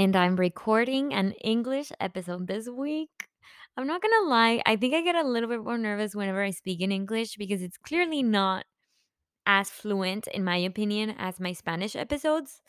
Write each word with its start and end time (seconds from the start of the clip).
and 0.00 0.16
I'm 0.16 0.36
recording 0.36 1.12
an 1.12 1.32
English 1.44 1.92
episode 2.00 2.46
this 2.46 2.66
week. 2.70 3.10
I'm 3.76 3.86
not 3.86 4.00
gonna 4.00 4.30
lie, 4.30 4.62
I 4.64 4.76
think 4.76 4.94
I 4.94 5.02
get 5.02 5.14
a 5.14 5.28
little 5.28 5.46
bit 5.46 5.62
more 5.62 5.76
nervous 5.76 6.14
whenever 6.14 6.42
I 6.42 6.52
speak 6.52 6.80
in 6.80 6.90
English 6.90 7.36
because 7.36 7.60
it's 7.60 7.76
clearly 7.76 8.22
not 8.22 8.64
as 9.44 9.68
fluent, 9.68 10.26
in 10.28 10.42
my 10.42 10.56
opinion, 10.56 11.14
as 11.18 11.38
my 11.38 11.52
Spanish 11.52 11.94
episodes. 11.94 12.62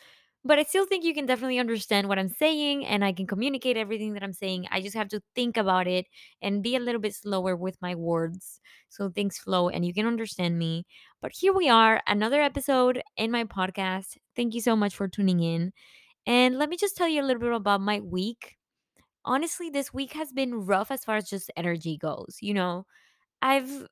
But 0.44 0.60
I 0.60 0.64
still 0.64 0.86
think 0.86 1.06
you 1.06 1.14
can 1.14 1.26
definitely 1.26 1.58
understand 1.58 2.10
what 2.10 2.20
I'm 2.20 2.28
saying 2.28 2.86
and 2.86 3.06
I 3.06 3.14
can 3.14 3.28
communicate 3.28 3.78
everything 3.78 4.12
that 4.16 4.24
I'm 4.24 4.34
saying. 4.34 4.68
I 4.70 4.82
just 4.82 4.98
have 4.98 5.08
to 5.10 5.22
think 5.34 5.56
about 5.56 5.88
it 5.88 6.08
and 6.42 6.62
be 6.62 6.76
a 6.76 6.82
little 6.82 7.00
bit 7.00 7.16
slower 7.16 7.56
with 7.56 7.78
my 7.82 7.96
words 7.96 8.60
so 8.90 9.10
things 9.10 9.38
flow 9.38 9.70
and 9.70 9.86
you 9.86 9.94
can 9.94 10.06
understand 10.06 10.60
me. 10.60 10.84
But 11.22 11.32
here 11.40 11.54
we 11.54 11.70
are, 11.70 12.02
another 12.08 12.42
episode 12.42 13.02
in 13.16 13.32
my 13.32 13.46
podcast. 13.46 14.18
Thank 14.36 14.54
you 14.54 14.60
so 14.60 14.76
much 14.76 14.94
for 14.96 15.08
tuning 15.08 15.40
in. 15.40 15.72
And 16.26 16.58
let 16.58 16.70
me 16.70 16.78
just 16.78 16.96
tell 16.96 17.08
you 17.08 17.22
a 17.22 17.26
little 17.26 17.40
bit 17.40 17.54
about 17.54 17.82
my 17.82 18.00
week. 18.00 18.58
Honestly, 19.26 19.70
this 19.70 19.94
week 19.94 20.14
has 20.14 20.32
been 20.32 20.66
rough 20.66 20.92
as 20.92 21.04
far 21.04 21.18
as 21.18 21.30
just 21.30 21.52
energy 21.56 21.98
goes. 21.98 22.38
You 22.42 22.54
know, 22.54 22.86
I've 23.42 23.88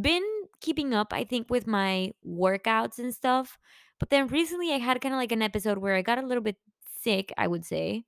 been 0.00 0.24
keeping 0.60 0.94
up, 0.94 1.12
I 1.12 1.24
think, 1.24 1.50
with 1.50 1.66
my 1.66 2.12
workouts 2.26 2.98
and 2.98 3.14
stuff. 3.14 3.58
But 3.98 4.10
then 4.10 4.26
recently 4.28 4.72
I 4.72 4.78
had 4.78 5.00
kind 5.00 5.14
of 5.14 5.18
like 5.18 5.32
an 5.32 5.42
episode 5.42 5.78
where 5.78 5.94
I 5.94 6.02
got 6.02 6.18
a 6.18 6.26
little 6.26 6.42
bit 6.42 6.56
sick, 7.00 7.32
I 7.38 7.46
would 7.46 7.64
say. 7.64 8.04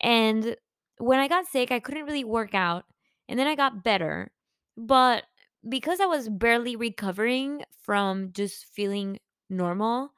And 0.00 0.56
when 0.98 1.20
I 1.20 1.28
got 1.28 1.46
sick, 1.46 1.70
I 1.70 1.80
couldn't 1.80 2.06
really 2.06 2.24
work 2.24 2.54
out. 2.54 2.84
And 3.28 3.38
then 3.38 3.46
I 3.46 3.54
got 3.54 3.84
better. 3.84 4.30
But 4.76 5.24
because 5.68 6.00
I 6.00 6.06
was 6.06 6.28
barely 6.28 6.76
recovering 6.76 7.62
from 7.82 8.32
just 8.32 8.66
feeling 8.72 9.18
normal, 9.50 10.12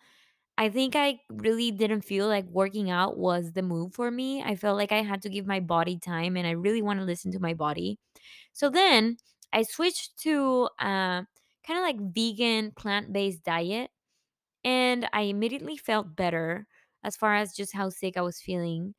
I 0.59 0.71
think 0.71 0.97
I 0.97 1.21
really 1.31 1.71
didn't 1.71 2.03
feel 2.03 2.29
like 2.29 2.45
working 2.47 2.91
out 2.91 3.17
was 3.17 3.53
the 3.53 3.63
move 3.63 3.95
for 3.95 4.11
me. 4.11 4.43
I 4.43 4.57
felt 4.57 4.77
like 4.77 4.93
I 4.93 5.03
had 5.03 5.23
to 5.23 5.31
give 5.31 5.47
my 5.47 5.61
body 5.61 5.99
time 5.99 6.37
and 6.37 6.47
I 6.49 6.53
really 6.53 6.83
want 6.83 7.01
to 7.01 7.07
listen 7.07 7.33
to 7.33 7.41
my 7.41 7.55
body. 7.55 7.99
So 8.55 8.71
then 8.71 9.19
I 9.53 9.63
switched 9.63 10.19
to 10.21 10.69
uh, 10.81 11.23
kind 11.67 11.79
of 11.79 11.83
like 11.83 11.99
vegan 12.15 12.73
plant 12.73 13.13
based 13.13 13.45
diet 13.45 13.91
and 14.65 15.09
I 15.13 15.23
immediately 15.23 15.77
felt 15.77 16.17
better 16.17 16.67
as 17.05 17.17
far 17.17 17.37
as 17.37 17.55
just 17.55 17.75
how 17.75 17.91
sick 17.91 18.17
I 18.17 18.23
was 18.23 18.41
feeling. 18.41 18.95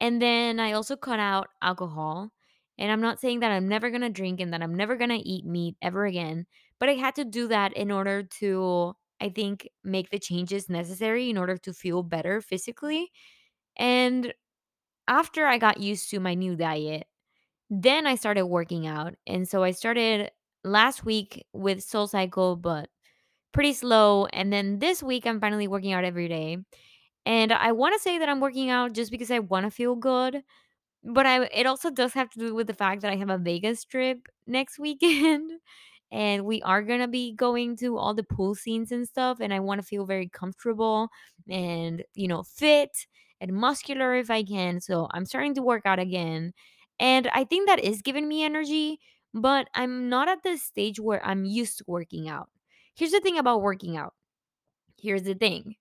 And 0.00 0.22
then 0.22 0.60
I 0.60 0.72
also 0.72 0.96
cut 0.96 1.20
out 1.20 1.48
alcohol. 1.62 2.32
And 2.78 2.92
I'm 2.92 3.00
not 3.00 3.20
saying 3.20 3.40
that 3.40 3.52
I'm 3.52 3.68
never 3.68 3.90
going 3.90 4.02
to 4.02 4.10
drink 4.10 4.40
and 4.40 4.52
that 4.52 4.62
I'm 4.62 4.74
never 4.76 4.96
going 4.96 5.10
to 5.10 5.16
eat 5.28 5.44
meat 5.46 5.76
ever 5.82 6.06
again, 6.06 6.46
but 6.78 6.88
I 6.88 6.94
had 6.94 7.14
to 7.16 7.24
do 7.24 7.48
that 7.48 7.72
in 7.74 7.90
order 7.90 8.22
to, 8.40 8.94
I 9.20 9.28
think, 9.30 9.68
make 9.84 10.10
the 10.10 10.18
changes 10.18 10.68
necessary 10.68 11.30
in 11.30 11.38
order 11.38 11.56
to 11.58 11.72
feel 11.74 12.02
better 12.02 12.40
physically. 12.40 13.10
And 13.76 14.34
after 15.08 15.46
I 15.46 15.58
got 15.58 15.80
used 15.80 16.10
to 16.10 16.20
my 16.20 16.34
new 16.34 16.56
diet, 16.56 17.06
then 17.70 18.06
I 18.06 18.16
started 18.16 18.46
working 18.46 18.86
out. 18.86 19.14
And 19.26 19.48
so 19.48 19.62
I 19.64 19.72
started 19.72 20.30
last 20.64 21.04
week 21.04 21.46
with 21.52 21.82
Soul 21.82 22.06
Cycle, 22.08 22.56
but 22.56 22.88
pretty 23.52 23.74
slow. 23.74 24.26
And 24.26 24.52
then 24.52 24.80
this 24.80 25.02
week, 25.02 25.26
I'm 25.26 25.40
finally 25.40 25.68
working 25.68 25.92
out 25.92 26.04
every 26.04 26.28
day. 26.28 26.58
And 27.26 27.52
I 27.52 27.72
want 27.72 27.94
to 27.94 28.00
say 28.00 28.18
that 28.18 28.28
I'm 28.28 28.40
working 28.40 28.70
out 28.70 28.94
just 28.94 29.10
because 29.10 29.30
I 29.30 29.40
want 29.40 29.66
to 29.66 29.70
feel 29.70 29.96
good 29.96 30.42
but 31.04 31.26
I 31.26 31.44
it 31.46 31.66
also 31.66 31.90
does 31.90 32.12
have 32.14 32.30
to 32.30 32.38
do 32.38 32.54
with 32.54 32.66
the 32.66 32.74
fact 32.74 33.02
that 33.02 33.12
I 33.12 33.16
have 33.16 33.30
a 33.30 33.38
Vegas 33.38 33.84
trip 33.84 34.28
next 34.46 34.78
weekend, 34.78 35.50
and 36.12 36.44
we 36.44 36.62
are 36.62 36.82
gonna 36.82 37.08
be 37.08 37.32
going 37.34 37.76
to 37.78 37.96
all 37.98 38.14
the 38.14 38.22
pool 38.24 38.54
scenes 38.54 38.92
and 38.92 39.06
stuff, 39.08 39.38
and 39.40 39.52
I 39.54 39.60
wanna 39.60 39.82
feel 39.82 40.06
very 40.06 40.28
comfortable 40.28 41.08
and, 41.48 42.04
you 42.14 42.28
know, 42.28 42.42
fit 42.42 43.06
and 43.40 43.52
muscular 43.52 44.14
if 44.14 44.30
I 44.30 44.42
can, 44.42 44.80
so 44.80 45.08
I'm 45.12 45.26
starting 45.26 45.54
to 45.54 45.62
work 45.62 45.82
out 45.86 45.98
again, 45.98 46.52
and 46.98 47.28
I 47.34 47.44
think 47.44 47.68
that 47.68 47.80
is 47.80 48.02
giving 48.02 48.28
me 48.28 48.42
energy, 48.44 49.00
but 49.34 49.68
I'm 49.74 50.08
not 50.08 50.28
at 50.28 50.42
the 50.42 50.56
stage 50.58 50.98
where 51.00 51.24
I'm 51.24 51.44
used 51.44 51.78
to 51.78 51.84
working 51.86 52.28
out. 52.28 52.48
Here's 52.94 53.12
the 53.12 53.20
thing 53.20 53.38
about 53.38 53.62
working 53.62 53.96
out. 53.96 54.14
Here's 55.00 55.22
the 55.22 55.34
thing 55.34 55.76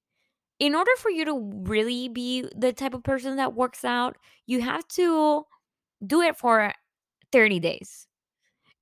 in 0.60 0.76
order 0.76 0.92
for 0.98 1.12
you 1.12 1.26
to 1.26 1.52
really 1.66 2.10
be 2.10 2.44
the 2.56 2.74
type 2.74 2.94
of 2.94 3.04
person 3.04 3.38
that 3.38 3.56
works 3.56 3.86
out, 3.86 4.18
you 4.48 4.62
have 4.62 4.88
to 4.90 5.46
do 6.06 6.22
it 6.22 6.38
for 6.38 6.74
30 7.32 7.60
days. 7.60 8.06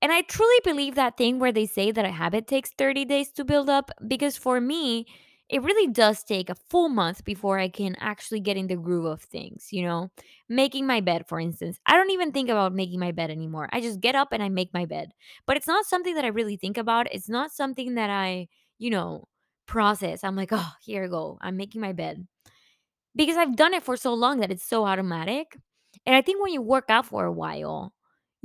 And 0.01 0.11
I 0.11 0.22
truly 0.22 0.59
believe 0.63 0.95
that 0.95 1.17
thing 1.17 1.39
where 1.39 1.51
they 1.51 1.66
say 1.66 1.91
that 1.91 2.06
a 2.06 2.11
habit 2.11 2.47
takes 2.47 2.72
30 2.78 3.06
days 3.06 3.31
to 3.33 3.45
build 3.45 3.69
up 3.69 3.91
because 4.07 4.38
for 4.38 4.61
me, 4.61 5.06
it 5.50 5.61
really 5.61 5.88
does 5.91 6.23
take 6.23 6.50
a 6.50 6.56
full 6.56 6.89
month 6.89 7.23
before 7.23 7.59
I 7.59 7.69
can 7.69 7.95
actually 8.00 8.39
get 8.39 8.57
in 8.57 8.67
the 8.67 8.75
groove 8.75 9.05
of 9.05 9.22
things, 9.22 9.67
you 9.72 9.84
know? 9.84 10.09
Making 10.50 10.88
my 10.88 11.01
bed, 11.01 11.28
for 11.28 11.39
instance. 11.39 11.79
I 11.85 11.97
don't 11.97 12.09
even 12.11 12.31
think 12.31 12.50
about 12.50 12.73
making 12.73 13.00
my 13.00 13.11
bed 13.11 13.29
anymore. 13.29 13.69
I 13.72 13.79
just 13.79 14.00
get 14.00 14.16
up 14.16 14.29
and 14.31 14.41
I 14.41 14.50
make 14.50 14.73
my 14.73 14.85
bed. 14.85 15.11
But 15.45 15.57
it's 15.57 15.67
not 15.67 15.85
something 15.85 16.16
that 16.16 16.25
I 16.25 16.29
really 16.29 16.57
think 16.57 16.78
about. 16.78 17.07
It's 17.11 17.29
not 17.29 17.51
something 17.51 17.95
that 17.95 18.09
I, 18.09 18.47
you 18.79 18.89
know, 18.89 19.28
process. 19.67 20.23
I'm 20.23 20.35
like, 20.35 20.50
oh, 20.51 20.72
here 20.81 21.03
I 21.05 21.07
go. 21.07 21.38
I'm 21.41 21.57
making 21.57 21.81
my 21.81 21.94
bed 21.94 22.25
because 23.16 23.38
I've 23.38 23.55
done 23.55 23.73
it 23.73 23.84
for 23.84 23.97
so 23.97 24.13
long 24.13 24.39
that 24.39 24.51
it's 24.51 24.66
so 24.66 24.85
automatic. 24.85 25.57
And 26.05 26.16
I 26.16 26.22
think 26.22 26.41
when 26.44 26.53
you 26.53 26.61
work 26.61 26.85
out 26.89 27.05
for 27.07 27.25
a 27.25 27.31
while, 27.31 27.94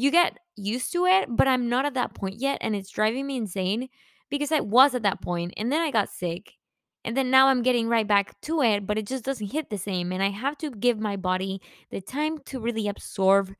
you 0.01 0.11
get 0.11 0.39
used 0.57 0.93
to 0.93 1.05
it, 1.05 1.29
but 1.29 1.47
I'm 1.47 1.69
not 1.69 1.85
at 1.85 1.93
that 1.93 2.15
point 2.15 2.37
yet. 2.41 2.57
And 2.63 2.75
it's 2.75 2.89
driving 2.89 3.27
me 3.27 3.37
insane 3.37 3.89
because 4.31 4.51
I 4.51 4.61
was 4.61 4.95
at 4.95 5.03
that 5.03 5.21
point 5.21 5.53
and 5.59 5.71
then 5.71 5.83
I 5.83 5.91
got 5.91 6.09
sick. 6.09 6.55
And 7.05 7.15
then 7.15 7.31
now 7.31 7.49
I'm 7.49 7.63
getting 7.63 7.87
right 7.87 8.07
back 8.07 8.41
to 8.43 8.63
it, 8.63 8.87
but 8.87 8.97
it 8.97 9.07
just 9.07 9.25
doesn't 9.25 9.53
hit 9.53 9.69
the 9.69 9.77
same. 9.77 10.11
And 10.11 10.23
I 10.23 10.31
have 10.31 10.57
to 10.59 10.71
give 10.71 10.99
my 10.99 11.17
body 11.17 11.61
the 11.91 12.01
time 12.01 12.39
to 12.47 12.61
really 12.61 12.89
absorb 12.89 13.53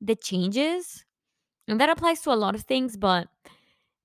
the 0.00 0.16
changes. 0.16 1.04
And 1.68 1.78
that 1.78 1.90
applies 1.90 2.22
to 2.22 2.32
a 2.32 2.40
lot 2.40 2.54
of 2.54 2.62
things, 2.62 2.96
but 2.96 3.28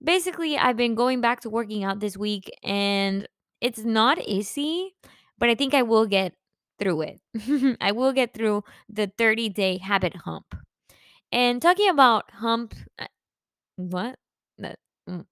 basically, 0.03 0.57
I've 0.57 0.77
been 0.77 0.93
going 0.93 1.21
back 1.21 1.39
to 1.41 1.49
working 1.49 1.85
out 1.85 2.01
this 2.01 2.17
week 2.17 2.51
and 2.63 3.27
it's 3.61 3.85
not 3.85 4.19
easy, 4.19 4.93
but 5.37 5.49
I 5.49 5.55
think 5.55 5.73
I 5.73 5.83
will 5.83 6.05
get 6.05 6.33
through 6.79 7.01
it. 7.03 7.77
I 7.81 7.93
will 7.93 8.11
get 8.11 8.33
through 8.33 8.65
the 8.89 9.09
30 9.17 9.49
day 9.49 9.77
habit 9.77 10.15
hump. 10.17 10.53
And 11.31 11.61
talking 11.61 11.89
about 11.89 12.31
hump, 12.31 12.73
uh, 12.99 13.07
what? 13.77 14.17
Mm, 15.09 15.25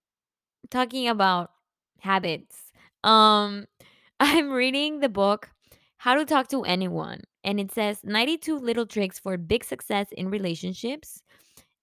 Talking 0.71 1.07
about 1.09 1.51
habits. 1.99 2.71
Um, 3.03 3.65
I'm 4.19 4.51
reading 4.51 4.99
the 4.99 5.09
book 5.09 5.49
How 5.97 6.15
to 6.15 6.25
Talk 6.25 6.49
to 6.49 6.63
Anyone, 6.63 7.21
and 7.43 7.59
it 7.59 7.71
says 7.71 8.01
92 8.03 8.57
little 8.59 8.85
tricks 8.85 9.19
for 9.19 9.37
big 9.37 9.63
success 9.63 10.07
in 10.13 10.29
relationships. 10.29 11.21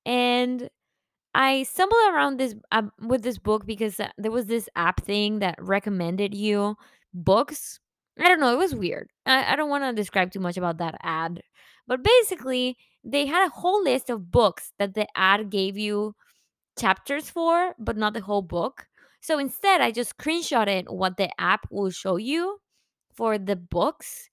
And 0.06 0.68
I 1.34 1.62
stumbled 1.64 2.00
around 2.12 2.38
this 2.38 2.54
uh, 2.72 2.82
with 3.00 3.22
this 3.22 3.38
book 3.38 3.66
because 3.66 4.00
uh, 4.00 4.08
there 4.18 4.30
was 4.32 4.46
this 4.46 4.68
app 4.76 5.02
thing 5.04 5.38
that 5.40 5.56
recommended 5.60 6.34
you 6.34 6.76
books. 7.14 7.80
I 8.18 8.28
don't 8.28 8.40
know, 8.40 8.52
it 8.52 8.58
was 8.58 8.74
weird. 8.74 9.10
I, 9.26 9.52
I 9.52 9.56
don't 9.56 9.70
want 9.70 9.84
to 9.84 9.92
describe 9.94 10.32
too 10.32 10.40
much 10.40 10.56
about 10.58 10.78
that 10.78 10.96
ad, 11.02 11.42
but 11.86 12.02
basically, 12.02 12.76
they 13.04 13.26
had 13.26 13.46
a 13.46 13.50
whole 13.50 13.82
list 13.82 14.10
of 14.10 14.30
books 14.30 14.72
that 14.78 14.94
the 14.94 15.06
ad 15.16 15.50
gave 15.50 15.76
you 15.76 16.14
chapters 16.78 17.30
for, 17.30 17.74
but 17.78 17.96
not 17.96 18.14
the 18.14 18.20
whole 18.20 18.42
book. 18.42 18.86
So 19.20 19.38
instead, 19.38 19.80
I 19.80 19.90
just 19.90 20.16
screenshotted 20.16 20.88
what 20.88 21.16
the 21.16 21.28
app 21.40 21.66
will 21.70 21.90
show 21.90 22.16
you 22.16 22.58
for 23.14 23.38
the 23.38 23.56
books 23.56 24.30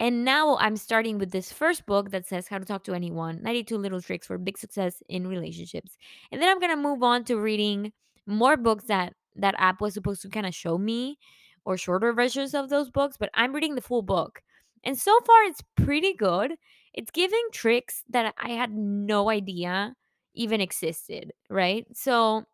and 0.00 0.24
now 0.24 0.56
I'm 0.58 0.76
starting 0.76 1.18
with 1.18 1.32
this 1.32 1.52
first 1.52 1.84
book 1.84 2.10
that 2.10 2.26
says 2.26 2.46
How 2.46 2.58
to 2.58 2.64
Talk 2.64 2.84
to 2.84 2.94
Anyone 2.94 3.42
92 3.42 3.76
Little 3.76 4.00
Tricks 4.00 4.28
for 4.28 4.38
Big 4.38 4.56
Success 4.56 5.02
in 5.08 5.26
Relationships. 5.26 5.96
And 6.30 6.40
then 6.40 6.48
I'm 6.48 6.60
going 6.60 6.70
to 6.70 6.80
move 6.80 7.02
on 7.02 7.24
to 7.24 7.36
reading 7.36 7.92
more 8.26 8.56
books 8.56 8.84
that 8.84 9.14
that 9.36 9.56
app 9.58 9.80
was 9.80 9.94
supposed 9.94 10.22
to 10.22 10.28
kind 10.28 10.46
of 10.46 10.54
show 10.54 10.78
me 10.78 11.18
or 11.64 11.76
shorter 11.76 12.12
versions 12.12 12.54
of 12.54 12.70
those 12.70 12.90
books, 12.90 13.16
but 13.18 13.30
I'm 13.34 13.52
reading 13.52 13.74
the 13.74 13.80
full 13.80 14.02
book. 14.02 14.40
And 14.84 14.96
so 14.96 15.18
far, 15.26 15.42
it's 15.44 15.62
pretty 15.76 16.14
good. 16.14 16.52
It's 16.98 17.12
giving 17.12 17.46
tricks 17.52 18.02
that 18.10 18.34
I 18.38 18.50
had 18.50 18.72
no 18.72 19.30
idea 19.30 19.94
even 20.34 20.60
existed, 20.60 21.32
right? 21.48 21.86
So 21.96 22.44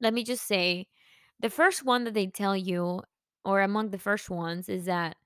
let 0.00 0.14
me 0.14 0.24
just 0.24 0.46
say 0.46 0.86
the 1.40 1.50
first 1.50 1.84
one 1.84 2.04
that 2.04 2.14
they 2.14 2.26
tell 2.26 2.56
you, 2.56 3.02
or 3.44 3.60
among 3.62 3.90
the 3.90 3.98
first 3.98 4.30
ones, 4.30 4.68
is 4.68 4.84
that 4.86 5.16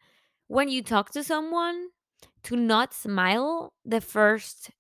when 0.49 0.69
you 0.69 0.83
talk 0.83 1.11
to 1.13 1.25
someone 1.25 1.89
to 2.45 2.57
not 2.57 2.95
smile 2.95 3.75
the 3.85 4.01
first 4.01 4.71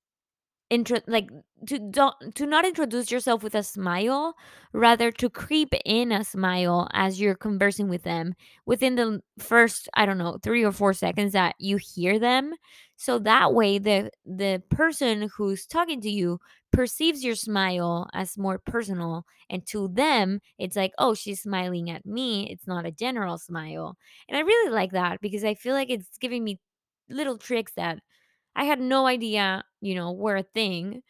intro 0.72 1.00
like 1.06 1.28
to 1.66 1.78
don't 1.78 2.14
to 2.34 2.46
not 2.46 2.64
introduce 2.64 3.10
yourself 3.10 3.42
with 3.42 3.54
a 3.54 3.62
smile 3.62 4.34
rather 4.72 5.10
to 5.12 5.30
creep 5.30 5.74
in 5.84 6.12
a 6.12 6.24
smile 6.24 6.88
as 6.92 7.20
you're 7.20 7.34
conversing 7.36 7.88
with 7.88 8.02
them 8.04 8.34
within 8.66 8.94
the 8.96 9.20
first 9.38 9.88
i 9.94 10.06
don't 10.06 10.18
know 10.18 10.38
3 10.42 10.64
or 10.64 10.72
4 10.72 10.94
seconds 10.94 11.32
that 11.34 11.54
you 11.58 11.78
hear 11.78 12.18
them. 12.18 12.54
So 12.96 13.18
that 13.20 13.52
way 13.54 13.78
the 13.78 14.10
the 14.24 14.62
person 14.70 15.28
who's 15.36 15.66
talking 15.66 16.00
to 16.02 16.10
you 16.10 16.38
perceives 16.72 17.22
your 17.24 17.34
smile 17.34 18.08
as 18.14 18.38
more 18.38 18.58
personal 18.58 19.26
and 19.50 19.66
to 19.66 19.88
them 19.88 20.40
it's 20.58 20.76
like 20.76 20.92
oh 20.98 21.14
she's 21.14 21.42
smiling 21.42 21.90
at 21.90 22.06
me. 22.06 22.48
It's 22.50 22.66
not 22.66 22.86
a 22.86 22.92
general 22.92 23.38
smile. 23.38 23.96
And 24.28 24.36
i 24.36 24.40
really 24.40 24.70
like 24.72 24.92
that 24.92 25.20
because 25.20 25.44
i 25.44 25.54
feel 25.54 25.74
like 25.74 25.90
it's 25.90 26.18
giving 26.18 26.44
me 26.44 26.60
little 27.10 27.38
tricks 27.38 27.72
that 27.76 27.98
I 28.56 28.64
had 28.64 28.80
no 28.80 29.06
idea, 29.06 29.64
you 29.82 29.94
know, 29.96 30.12
were 30.12 30.36
a 30.36 30.44
thing. 30.44 31.02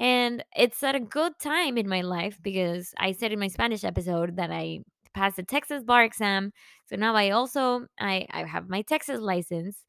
And 0.00 0.44
it's 0.56 0.82
at 0.82 0.94
a 0.96 1.00
good 1.00 1.34
time 1.40 1.78
in 1.78 1.88
my 1.88 2.02
life 2.02 2.38
because 2.42 2.94
I 2.98 3.12
said 3.12 3.32
in 3.32 3.40
my 3.40 3.48
Spanish 3.48 3.84
episode 3.84 4.36
that 4.36 4.50
I 4.50 4.80
passed 5.14 5.36
the 5.36 5.44
Texas 5.44 5.84
bar 5.84 6.04
exam. 6.04 6.52
So 6.86 6.96
now 6.96 7.14
I 7.16 7.30
also 7.30 7.86
I, 8.00 8.26
I 8.30 8.44
have 8.44 8.68
my 8.70 8.82
Texas 8.82 9.20
license. 9.20 9.84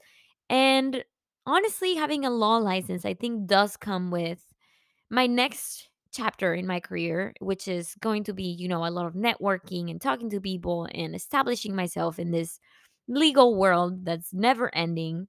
And 0.49 1.03
honestly, 1.45 1.95
having 1.95 2.25
a 2.25 2.29
law 2.29 2.57
license, 2.57 3.05
I 3.05 3.13
think 3.15 3.47
does 3.47 3.77
come 3.77 4.11
with 4.11 4.43
my 5.09 5.27
next 5.27 5.89
chapter 6.13 6.53
in 6.53 6.67
my 6.67 6.79
career, 6.79 7.33
which 7.39 7.67
is 7.67 7.95
going 8.01 8.23
to 8.25 8.33
be, 8.33 8.45
you 8.45 8.67
know, 8.67 8.85
a 8.85 8.89
lot 8.91 9.07
of 9.07 9.13
networking 9.13 9.89
and 9.89 10.01
talking 10.01 10.29
to 10.31 10.41
people 10.41 10.87
and 10.93 11.15
establishing 11.15 11.75
myself 11.75 12.19
in 12.19 12.31
this 12.31 12.59
legal 13.07 13.55
world 13.55 14.05
that's 14.05 14.33
never 14.33 14.73
ending. 14.75 15.27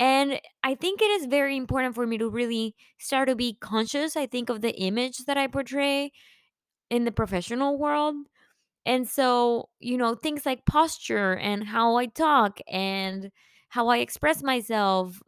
And 0.00 0.40
I 0.64 0.76
think 0.76 1.02
it 1.02 1.10
is 1.22 1.26
very 1.26 1.56
important 1.58 1.94
for 1.94 2.06
me 2.06 2.18
to 2.18 2.30
really 2.30 2.74
start 2.98 3.28
to 3.28 3.36
be 3.36 3.58
conscious, 3.60 4.16
I 4.16 4.26
think, 4.26 4.50
of 4.50 4.62
the 4.62 4.74
image 4.76 5.18
that 5.26 5.38
I 5.38 5.48
portray 5.48 6.12
in 6.90 7.04
the 7.04 7.12
professional 7.12 7.78
world. 7.78 8.16
And 8.86 9.08
so, 9.08 9.68
you 9.80 9.98
know, 9.98 10.14
things 10.14 10.46
like 10.46 10.66
posture 10.66 11.36
and 11.36 11.64
how 11.64 11.96
I 11.96 12.06
talk 12.06 12.60
and 12.68 13.30
how 13.70 13.88
I 13.88 13.98
express 13.98 14.42
myself 14.42 15.20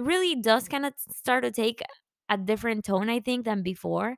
really 0.00 0.36
does 0.36 0.68
kind 0.68 0.86
of 0.86 0.94
start 1.16 1.44
to 1.44 1.50
take 1.50 1.82
a 2.28 2.38
different 2.38 2.84
tone, 2.84 3.10
I 3.10 3.20
think, 3.20 3.44
than 3.44 3.62
before. 3.62 4.16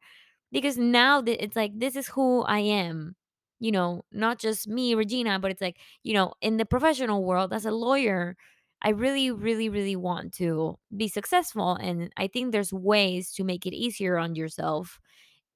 Because 0.53 0.79
now 0.79 1.23
it's 1.27 1.57
like, 1.57 1.73
this 1.79 1.97
is 1.97 2.09
who 2.09 2.43
I 2.43 2.61
am, 2.61 3.17
you 3.61 3.73
know, 3.73 4.05
not 4.13 4.39
just 4.39 4.69
me, 4.69 4.95
Regina, 4.95 5.39
but 5.41 5.51
it's 5.51 5.61
like, 5.63 5.79
you 6.05 6.15
know, 6.15 6.35
in 6.41 6.59
the 6.59 6.65
professional 6.67 7.25
world 7.25 7.53
as 7.53 7.67
a 7.67 7.73
lawyer, 7.73 8.37
I 8.83 8.91
really, 8.91 9.31
really, 9.31 9.69
really 9.69 9.97
want 9.97 10.35
to 10.35 10.79
be 10.95 11.09
successful. 11.09 11.75
And 11.77 12.13
I 12.17 12.27
think 12.29 12.53
there's 12.53 12.73
ways 12.73 13.33
to 13.35 13.45
make 13.45 13.67
it 13.67 13.75
easier 13.75 14.19
on 14.19 14.35
yourself 14.35 15.01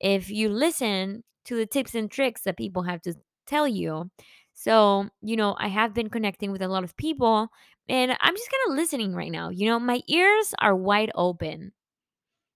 if 0.00 0.31
you 0.31 0.49
listen 0.49 1.25
to 1.47 1.56
the 1.56 1.67
tips 1.67 1.94
and 1.94 2.11
tricks 2.11 2.43
that 2.43 2.56
people 2.59 2.82
have 2.82 3.03
to 3.03 3.15
tell 3.47 3.69
you. 3.69 4.11
So, 4.55 5.09
you 5.23 5.37
know, 5.37 5.56
I 5.59 5.69
have 5.69 5.94
been 5.94 6.11
connecting 6.11 6.53
with 6.53 6.62
a 6.62 6.69
lot 6.69 6.85
of 6.85 6.97
people 6.97 7.49
and 7.88 8.12
I'm 8.20 8.37
just 8.37 8.50
kind 8.50 8.70
of 8.73 8.76
listening 8.76 9.15
right 9.15 9.32
now. 9.32 9.50
You 9.50 9.67
know, 9.69 9.79
my 9.81 10.03
ears 10.09 10.55
are 10.61 10.76
wide 10.76 11.11
open. 11.14 11.73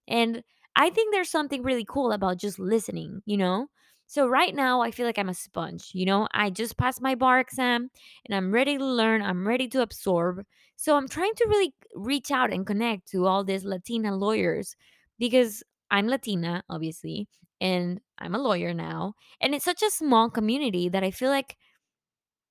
And 0.07 0.43
I 0.75 0.89
think 0.89 1.13
there's 1.13 1.29
something 1.29 1.63
really 1.63 1.85
cool 1.87 2.11
about 2.11 2.37
just 2.37 2.59
listening, 2.59 3.21
you 3.25 3.37
know? 3.37 3.67
So 4.07 4.27
right 4.27 4.53
now 4.53 4.81
I 4.81 4.91
feel 4.91 5.05
like 5.05 5.17
I'm 5.17 5.29
a 5.29 5.33
sponge, 5.33 5.91
you 5.93 6.05
know? 6.05 6.27
I 6.33 6.49
just 6.49 6.77
passed 6.77 7.01
my 7.01 7.15
bar 7.15 7.39
exam 7.39 7.89
and 8.25 8.35
I'm 8.35 8.51
ready 8.53 8.77
to 8.77 8.85
learn, 8.85 9.21
I'm 9.21 9.47
ready 9.47 9.67
to 9.69 9.81
absorb. 9.81 10.43
So 10.75 10.95
I'm 10.95 11.07
trying 11.07 11.33
to 11.35 11.45
really 11.49 11.73
reach 11.95 12.31
out 12.31 12.51
and 12.53 12.65
connect 12.65 13.07
to 13.11 13.25
all 13.25 13.43
these 13.43 13.63
Latina 13.65 14.15
lawyers 14.15 14.75
because 15.19 15.63
I'm 15.89 16.07
Latina, 16.07 16.63
obviously, 16.69 17.27
and 17.61 18.01
I'm 18.19 18.35
a 18.35 18.39
lawyer 18.39 18.73
now. 18.73 19.13
And 19.41 19.55
it's 19.55 19.65
such 19.65 19.81
a 19.83 19.89
small 19.91 20.29
community 20.29 20.89
that 20.89 21.03
I 21.03 21.11
feel 21.11 21.29
like 21.29 21.57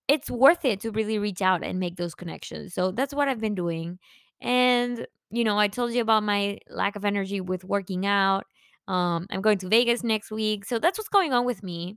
it's 0.09 0.31
worth 0.31 0.65
it 0.65 0.81
to 0.81 0.91
really 0.91 1.19
reach 1.19 1.43
out 1.43 1.65
and 1.65 1.79
make 1.81 1.97
those 1.97 2.15
connections. 2.15 2.75
So 2.75 2.91
that's 2.91 3.15
what 3.15 3.29
I've 3.29 3.41
been 3.41 3.55
doing. 3.55 3.99
And, 4.41 5.07
you 5.31 5.45
know, 5.45 5.59
I 5.59 5.69
told 5.69 5.93
you 5.93 6.03
about 6.03 6.25
my 6.25 6.59
lack 6.69 6.97
of 6.97 7.05
energy 7.05 7.41
with 7.41 7.65
working 7.65 8.05
out. 8.07 8.45
Um, 8.89 9.27
I'm 9.31 9.41
going 9.41 9.59
to 9.59 9.69
Vegas 9.69 10.03
next 10.03 10.31
week. 10.31 10.65
So 10.65 10.79
that's 10.79 10.99
what's 10.99 11.09
going 11.09 11.33
on 11.33 11.45
with 11.45 11.63
me. 11.63 11.97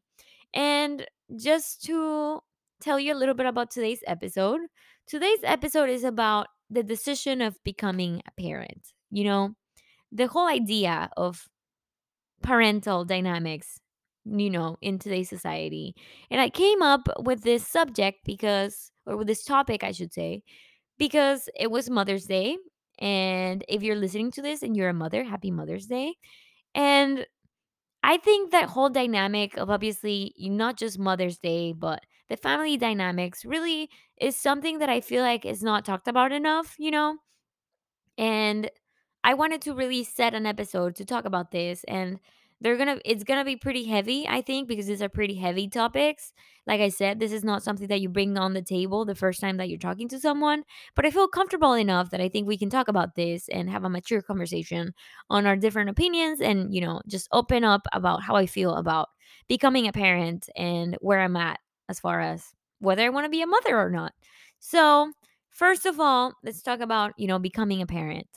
And 0.53 1.05
just 1.35 1.83
to 1.85 2.39
tell 2.81 2.99
you 2.99 3.13
a 3.13 3.17
little 3.17 3.35
bit 3.35 3.45
about 3.45 3.71
today's 3.71 4.01
episode, 4.07 4.61
today's 5.07 5.39
episode 5.43 5.89
is 5.89 6.03
about 6.03 6.47
the 6.69 6.83
decision 6.83 7.41
of 7.41 7.57
becoming 7.63 8.21
a 8.27 8.41
parent. 8.41 8.93
You 9.11 9.23
know, 9.25 9.55
the 10.11 10.27
whole 10.27 10.47
idea 10.47 11.09
of 11.17 11.47
parental 12.41 13.05
dynamics, 13.05 13.79
you 14.25 14.49
know, 14.49 14.77
in 14.81 14.99
today's 14.99 15.29
society. 15.29 15.95
And 16.29 16.39
I 16.39 16.49
came 16.49 16.81
up 16.81 17.07
with 17.19 17.43
this 17.43 17.67
subject 17.67 18.19
because, 18.25 18.91
or 19.05 19.17
with 19.17 19.27
this 19.27 19.43
topic, 19.43 19.83
I 19.83 19.91
should 19.91 20.13
say, 20.13 20.43
because 20.97 21.49
it 21.59 21.71
was 21.71 21.89
Mother's 21.89 22.25
Day. 22.25 22.57
And 22.99 23.63
if 23.67 23.83
you're 23.83 23.95
listening 23.95 24.31
to 24.31 24.41
this 24.41 24.63
and 24.63 24.75
you're 24.75 24.89
a 24.89 24.93
mother, 24.93 25.23
happy 25.23 25.51
Mother's 25.51 25.85
Day. 25.85 26.13
And 26.75 27.25
I 28.03 28.17
think 28.17 28.51
that 28.51 28.69
whole 28.69 28.89
dynamic 28.89 29.57
of 29.57 29.69
obviously 29.69 30.33
not 30.39 30.77
just 30.77 30.99
Mother's 30.99 31.39
Day, 31.39 31.73
but 31.73 32.03
the 32.29 32.37
family 32.37 32.77
dynamics 32.77 33.45
really 33.45 33.89
is 34.21 34.35
something 34.37 34.79
that 34.79 34.89
I 34.89 35.01
feel 35.01 35.23
like 35.23 35.45
is 35.45 35.63
not 35.63 35.85
talked 35.85 36.07
about 36.07 36.31
enough, 36.33 36.75
you 36.79 36.91
know? 36.91 37.17
and 38.17 38.69
I 39.23 39.33
wanted 39.33 39.61
to 39.63 39.73
really 39.73 40.03
set 40.03 40.33
an 40.33 40.45
episode 40.45 40.95
to 40.97 41.05
talk 41.05 41.25
about 41.25 41.51
this 41.51 41.83
and 41.85 42.19
they're 42.61 42.77
to 42.77 42.99
it's 43.05 43.23
to 43.23 43.43
be 43.45 43.55
pretty 43.57 43.83
heavy 43.85 44.27
I 44.27 44.41
think 44.41 44.67
because 44.67 44.87
these 44.87 45.01
are 45.01 45.09
pretty 45.09 45.35
heavy 45.35 45.67
topics. 45.67 46.33
Like 46.67 46.81
I 46.81 46.89
said, 46.89 47.19
this 47.19 47.31
is 47.31 47.43
not 47.43 47.63
something 47.63 47.87
that 47.87 48.01
you 48.01 48.09
bring 48.09 48.37
on 48.37 48.53
the 48.53 48.61
table 48.61 49.05
the 49.05 49.13
first 49.15 49.39
time 49.39 49.57
that 49.57 49.69
you're 49.69 49.77
talking 49.77 50.07
to 50.09 50.19
someone, 50.19 50.63
but 50.95 51.05
I 51.05 51.11
feel 51.11 51.27
comfortable 51.27 51.73
enough 51.73 52.09
that 52.09 52.21
I 52.21 52.29
think 52.29 52.47
we 52.47 52.57
can 52.57 52.69
talk 52.69 52.87
about 52.87 53.15
this 53.15 53.47
and 53.49 53.69
have 53.69 53.83
a 53.83 53.89
mature 53.89 54.21
conversation 54.21 54.93
on 55.29 55.45
our 55.45 55.55
different 55.55 55.89
opinions 55.89 56.41
and, 56.41 56.73
you 56.73 56.81
know, 56.81 57.01
just 57.07 57.27
open 57.31 57.63
up 57.63 57.87
about 57.93 58.23
how 58.23 58.35
I 58.35 58.47
feel 58.47 58.75
about 58.75 59.09
becoming 59.47 59.87
a 59.87 59.91
parent 59.93 60.49
and 60.55 60.97
where 61.01 61.19
I'm 61.21 61.35
at 61.35 61.59
as 61.89 61.99
far 61.99 62.19
as 62.21 62.53
whether 62.79 63.03
I 63.03 63.09
want 63.09 63.25
to 63.25 63.29
be 63.29 63.41
a 63.41 63.47
mother 63.47 63.77
or 63.79 63.89
not. 63.89 64.13
So, 64.59 65.11
First 65.49 65.85
of 65.85 66.01
all, 66.01 66.33
let's 66.43 66.61
talk 66.61 66.81
about, 66.81 67.13
you 67.17 67.27
know, 67.27 67.39
becoming 67.39 67.81
a 67.81 67.85
parent. 67.85 68.27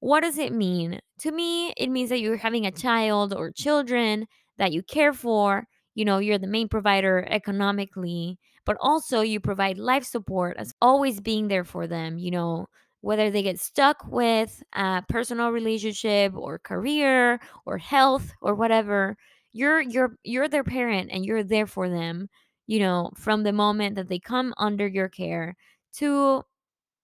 What 0.00 0.22
does 0.22 0.36
it 0.36 0.52
mean? 0.52 1.00
To 1.20 1.32
me, 1.32 1.72
it 1.76 1.88
means 1.88 2.10
that 2.10 2.20
you're 2.20 2.36
having 2.36 2.66
a 2.66 2.70
child 2.70 3.32
or 3.34 3.50
children 3.50 4.26
that 4.58 4.72
you 4.72 4.82
care 4.82 5.12
for. 5.12 5.66
You 5.94 6.04
know, 6.04 6.18
you're 6.18 6.38
the 6.38 6.46
main 6.46 6.68
provider 6.68 7.26
economically, 7.30 8.38
but 8.66 8.76
also 8.80 9.20
you 9.22 9.40
provide 9.40 9.78
life 9.78 10.04
support 10.04 10.56
as 10.58 10.74
always 10.82 11.20
being 11.20 11.48
there 11.48 11.64
for 11.64 11.86
them, 11.86 12.18
you 12.18 12.30
know, 12.30 12.66
whether 13.00 13.30
they 13.30 13.42
get 13.42 13.58
stuck 13.60 14.04
with 14.06 14.62
a 14.74 15.02
personal 15.08 15.50
relationship 15.50 16.34
or 16.34 16.58
career 16.58 17.40
or 17.64 17.78
health 17.78 18.32
or 18.42 18.54
whatever. 18.54 19.16
You're 19.52 19.80
you're 19.80 20.16
you're 20.22 20.48
their 20.48 20.64
parent 20.64 21.10
and 21.12 21.24
you're 21.24 21.42
there 21.44 21.66
for 21.66 21.88
them, 21.88 22.28
you 22.66 22.78
know, 22.78 23.10
from 23.16 23.42
the 23.42 23.52
moment 23.52 23.94
that 23.96 24.08
they 24.08 24.18
come 24.18 24.52
under 24.58 24.86
your 24.86 25.08
care 25.08 25.56
to 25.94 26.42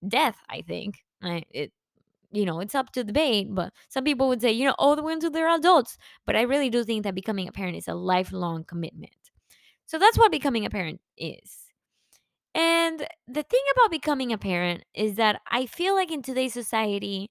death, 0.06 0.36
I 0.48 0.62
think. 0.62 0.96
I 1.22 1.44
it 1.50 1.72
you 2.32 2.44
know, 2.44 2.60
it's 2.60 2.74
up 2.74 2.92
to 2.92 3.04
debate, 3.04 3.48
but 3.50 3.72
some 3.88 4.04
people 4.04 4.28
would 4.28 4.40
say, 4.40 4.52
you 4.52 4.64
know, 4.64 4.74
all 4.78 4.96
the 4.96 5.02
way 5.02 5.12
until 5.12 5.30
they're 5.30 5.54
adults. 5.54 5.98
But 6.26 6.36
I 6.36 6.42
really 6.42 6.70
do 6.70 6.84
think 6.84 7.04
that 7.04 7.14
becoming 7.14 7.48
a 7.48 7.52
parent 7.52 7.76
is 7.76 7.88
a 7.88 7.94
lifelong 7.94 8.64
commitment. 8.64 9.12
So 9.86 9.98
that's 9.98 10.18
what 10.18 10.32
becoming 10.32 10.64
a 10.64 10.70
parent 10.70 11.00
is. 11.16 11.66
And 12.54 13.06
the 13.26 13.42
thing 13.42 13.62
about 13.74 13.90
becoming 13.90 14.32
a 14.32 14.38
parent 14.38 14.84
is 14.94 15.16
that 15.16 15.40
I 15.50 15.66
feel 15.66 15.94
like 15.94 16.10
in 16.10 16.22
today's 16.22 16.52
society, 16.52 17.30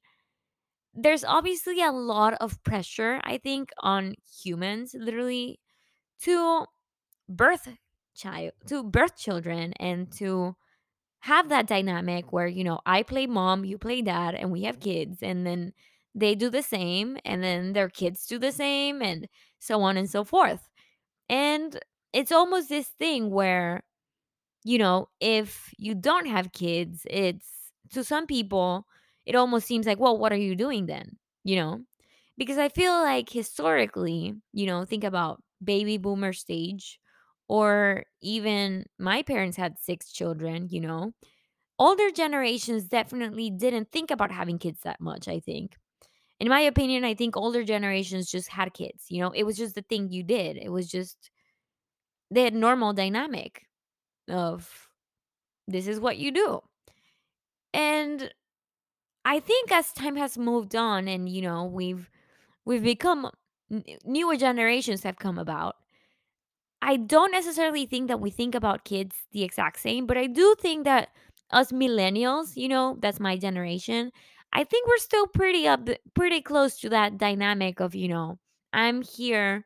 there's 0.93 1.24
obviously 1.24 1.81
a 1.81 1.91
lot 1.91 2.34
of 2.41 2.62
pressure, 2.63 3.22
I 3.24 3.38
think, 3.38 3.72
on 3.79 4.15
humans 4.43 4.96
literally 4.98 5.60
to 6.24 6.65
birth 7.29 7.70
child 8.15 8.51
to 8.67 8.84
birth 8.84 9.17
children 9.17 9.74
and 9.79 10.12
to 10.12 10.55
have 11.22 11.50
that 11.50 11.68
dynamic 11.68 12.32
where, 12.34 12.48
you 12.48 12.63
know, 12.63 12.82
I 12.86 13.04
play 13.04 13.28
mom, 13.28 13.66
you 13.66 13.78
play 13.78 14.01
dad, 14.01 14.36
and 14.36 14.51
we 14.51 14.63
have 14.63 14.80
kids, 14.80 15.24
and 15.24 15.46
then 15.46 15.74
they 16.16 16.36
do 16.36 16.50
the 16.50 16.63
same, 16.63 17.18
and 17.25 17.44
then 17.44 17.74
their 17.74 17.90
kids 17.90 18.25
do 18.28 18.40
the 18.40 18.51
same, 18.51 19.01
and 19.01 19.28
so 19.60 19.82
on 19.82 19.98
and 19.98 20.10
so 20.10 20.24
forth. 20.24 20.70
And 21.30 21.80
it's 22.13 22.32
almost 22.32 22.70
this 22.70 22.90
thing 22.90 23.30
where, 23.32 23.84
you 24.63 24.78
know, 24.78 25.10
if 25.20 25.74
you 25.78 25.96
don't 25.96 26.28
have 26.28 26.54
kids, 26.54 27.06
it's 27.10 27.48
to 27.92 28.04
some 28.04 28.28
people, 28.28 28.86
it 29.25 29.36
almost 29.36 29.68
seems 29.68 29.86
like, 29.88 30.00
well, 30.00 30.18
what 30.18 30.32
are 30.34 30.38
you 30.38 30.56
doing 30.56 30.86
then? 30.86 31.18
You 31.44 31.58
know? 31.58 31.82
Because 32.38 32.58
I 32.60 32.70
feel 32.70 32.94
like 32.94 33.30
historically, 33.30 34.36
you 34.54 34.68
know, 34.68 34.86
think 34.86 35.04
about 35.04 35.44
baby 35.63 35.98
boomer 35.98 36.34
stage, 36.34 37.00
or 37.51 38.05
even 38.22 38.86
my 38.98 39.24
parents 39.24 39.58
had 39.58 39.77
six 39.77 40.12
children, 40.13 40.70
you 40.72 40.79
know, 40.81 41.12
older 41.79 42.12
generations 42.12 42.86
definitely 42.89 43.50
didn't 43.51 43.91
think 43.91 44.12
about 44.12 44.31
having 44.31 44.60
kids 44.60 44.81
that 44.84 45.01
much, 45.01 45.27
I 45.27 45.39
think. 45.39 45.75
In 46.39 46.50
my 46.50 46.62
opinion, 46.62 47.05
I 47.05 47.15
think 47.15 47.38
older 47.38 47.63
generations 47.63 48.31
just 48.31 48.50
had 48.50 48.74
kids. 48.74 49.05
You 49.10 49.22
know, 49.22 49.31
it 49.31 49.43
was 49.43 49.58
just 49.58 49.75
the 49.75 49.84
thing 49.84 50.10
you 50.12 50.24
did. 50.24 50.58
It 50.58 50.72
was 50.72 50.89
just 50.89 51.31
they 52.29 52.43
had 52.43 52.53
normal 52.53 52.93
dynamic 52.93 53.67
of 54.29 54.89
this 55.67 55.88
is 55.88 56.00
what 56.00 56.17
you 56.17 56.31
do. 56.31 56.62
And 57.74 58.34
I 59.25 59.39
think 59.41 59.72
as 59.72 59.93
time 59.93 60.17
has 60.17 60.38
moved 60.38 60.75
on 60.75 61.08
and 61.08 61.29
you 61.29 61.41
know, 61.43 61.65
we've 61.65 62.10
we've 62.65 62.84
become 62.84 63.31
newer 64.05 64.38
generations 64.38 65.03
have 65.03 65.17
come 65.17 65.39
about. 65.39 65.77
I 66.82 66.98
don't 66.98 67.32
necessarily 67.32 67.86
think 67.86 68.08
that 68.08 68.20
we 68.20 68.32
think 68.32 68.56
about 68.56 68.86
kids 68.86 69.16
the 69.32 69.44
exact 69.44 69.80
same, 69.80 70.08
but 70.08 70.18
I 70.18 70.28
do 70.28 70.56
think 70.60 70.86
that 70.86 71.10
us 71.52 71.72
millennials, 71.72 72.56
you 72.56 72.68
know, 72.70 72.98
that's 73.02 73.20
my 73.20 73.38
generation. 73.38 74.12
I 74.54 74.64
think 74.64 74.88
we're 74.88 74.98
still 74.98 75.28
pretty 75.28 75.68
up, 75.68 75.88
pretty 76.16 76.42
close 76.42 76.80
to 76.80 76.90
that 76.90 77.18
dynamic 77.18 77.80
of, 77.80 77.94
you 77.96 78.08
know, 78.08 78.40
I'm 78.74 79.02
here 79.02 79.66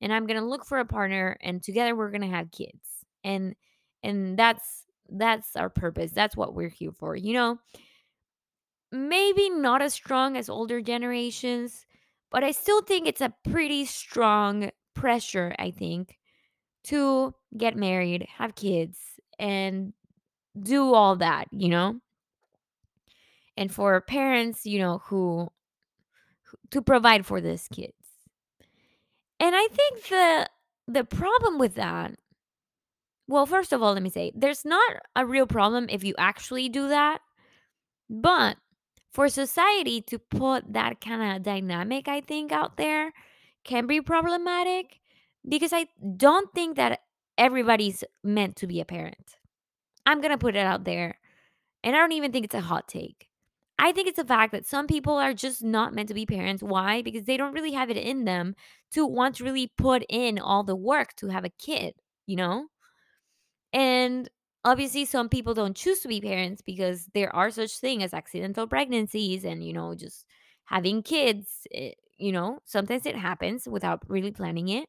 and 0.00 0.12
I'm 0.12 0.26
gonna 0.26 0.44
look 0.46 0.64
for 0.66 0.78
a 0.78 0.84
partner, 0.84 1.38
and 1.40 1.62
together 1.62 1.94
we're 1.96 2.10
gonna 2.10 2.26
have 2.28 2.50
kids, 2.50 3.04
and 3.24 3.54
and 4.02 4.38
that's 4.38 4.84
that's 5.08 5.56
our 5.56 5.70
purpose. 5.70 6.10
That's 6.12 6.36
what 6.36 6.54
we're 6.54 6.68
here 6.68 6.92
for, 6.92 7.16
you 7.16 7.32
know. 7.32 7.58
Maybe 8.92 9.50
not 9.50 9.82
as 9.82 9.94
strong 9.94 10.36
as 10.36 10.48
older 10.48 10.80
generations, 10.80 11.86
but 12.30 12.44
I 12.44 12.52
still 12.52 12.82
think 12.82 13.06
it's 13.06 13.20
a 13.20 13.34
pretty 13.48 13.84
strong 13.84 14.70
pressure. 14.94 15.54
I 15.58 15.70
think 15.70 16.16
to 16.86 17.34
get 17.56 17.76
married, 17.76 18.26
have 18.36 18.54
kids, 18.54 18.98
and 19.38 19.92
do 20.60 20.94
all 20.94 21.16
that, 21.16 21.48
you 21.52 21.68
know? 21.68 22.00
And 23.56 23.72
for 23.72 24.00
parents, 24.00 24.66
you 24.66 24.78
know, 24.78 24.98
who 25.06 25.48
to 26.70 26.82
provide 26.82 27.26
for 27.26 27.40
these 27.40 27.68
kids. 27.68 27.92
And 29.40 29.54
I 29.54 29.68
think 29.68 30.08
the 30.08 30.48
the 30.88 31.04
problem 31.04 31.58
with 31.58 31.74
that, 31.74 32.14
well, 33.26 33.46
first 33.46 33.72
of 33.72 33.82
all, 33.82 33.92
let 33.92 34.02
me 34.02 34.10
say, 34.10 34.32
there's 34.34 34.64
not 34.64 34.96
a 35.16 35.26
real 35.26 35.46
problem 35.46 35.86
if 35.88 36.04
you 36.04 36.14
actually 36.18 36.68
do 36.68 36.88
that, 36.88 37.20
but 38.08 38.56
for 39.10 39.28
society 39.28 40.00
to 40.02 40.18
put 40.18 40.72
that 40.72 41.00
kind 41.00 41.36
of 41.36 41.42
dynamic, 41.42 42.06
I 42.06 42.20
think 42.20 42.52
out 42.52 42.76
there 42.76 43.12
can 43.64 43.86
be 43.86 44.00
problematic 44.00 45.00
because 45.48 45.72
I 45.72 45.86
don't 46.16 46.52
think 46.54 46.76
that 46.76 47.00
everybody's 47.38 48.04
meant 48.24 48.56
to 48.56 48.66
be 48.66 48.80
a 48.80 48.84
parent. 48.84 49.36
I'm 50.06 50.20
going 50.20 50.32
to 50.32 50.38
put 50.38 50.56
it 50.56 50.66
out 50.66 50.84
there 50.84 51.18
And 51.84 51.96
I 51.96 52.00
don't 52.00 52.12
even 52.12 52.32
think 52.32 52.44
it's 52.46 52.54
a 52.54 52.62
hot 52.62 52.88
take. 52.88 53.28
I 53.78 53.92
think 53.92 54.08
it's 54.08 54.18
a 54.18 54.24
fact 54.24 54.52
that 54.52 54.66
some 54.66 54.86
people 54.86 55.14
are 55.14 55.34
just 55.34 55.64
not 55.64 55.94
meant 55.94 56.08
to 56.08 56.14
be 56.14 56.26
parents. 56.26 56.62
Why? 56.62 57.02
Because 57.02 57.24
they 57.24 57.36
don't 57.36 57.54
really 57.54 57.72
have 57.72 57.90
it 57.90 57.96
in 57.98 58.24
them 58.26 58.54
to 58.92 59.06
want 59.06 59.36
to 59.36 59.44
really 59.44 59.68
put 59.78 60.04
in 60.08 60.38
all 60.38 60.64
the 60.64 60.76
work 60.76 61.14
to 61.16 61.28
have 61.28 61.44
a 61.44 61.50
kid, 61.50 61.94
you 62.26 62.36
know? 62.36 62.68
And 63.72 64.28
obviously 64.64 65.04
some 65.04 65.28
people 65.28 65.54
don't 65.54 65.76
choose 65.76 66.00
to 66.00 66.08
be 66.08 66.20
parents 66.20 66.62
because 66.62 67.06
there 67.14 67.34
are 67.34 67.50
such 67.50 67.78
thing 67.78 68.02
as 68.02 68.14
accidental 68.14 68.66
pregnancies 68.66 69.44
and, 69.44 69.64
you 69.64 69.72
know, 69.72 69.94
just 69.94 70.26
having 70.64 71.02
kids, 71.02 71.66
eh, 71.72 71.92
you 72.18 72.32
know, 72.32 72.60
sometimes 72.64 73.06
it 73.06 73.16
happens 73.16 73.68
without 73.68 74.02
really 74.08 74.30
planning 74.32 74.68
it. 74.68 74.88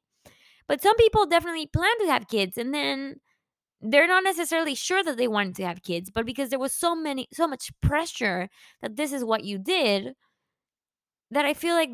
But 0.68 0.82
some 0.82 0.96
people 0.98 1.26
definitely 1.26 1.68
plan 1.68 1.98
to 2.00 2.08
have 2.08 2.28
kids 2.28 2.58
and 2.58 2.74
then 2.74 3.18
they're 3.82 4.08
not 4.08 4.24
necessarily 4.24 4.76
sure 4.76 5.04
that 5.04 5.18
they 5.18 5.28
wanted 5.28 5.56
to 5.58 5.66
have 5.66 5.84
kids, 5.84 6.10
but 6.14 6.26
because 6.26 6.50
there 6.50 6.60
was 6.60 6.74
so 6.74 6.96
many 6.96 7.28
so 7.34 7.48
much 7.48 7.72
pressure 7.82 8.50
that 8.82 8.96
this 8.96 9.14
is 9.14 9.24
what 9.24 9.44
you 9.44 9.58
did, 9.60 10.14
that 11.32 11.46
I 11.46 11.54
feel 11.54 11.76
like 11.76 11.90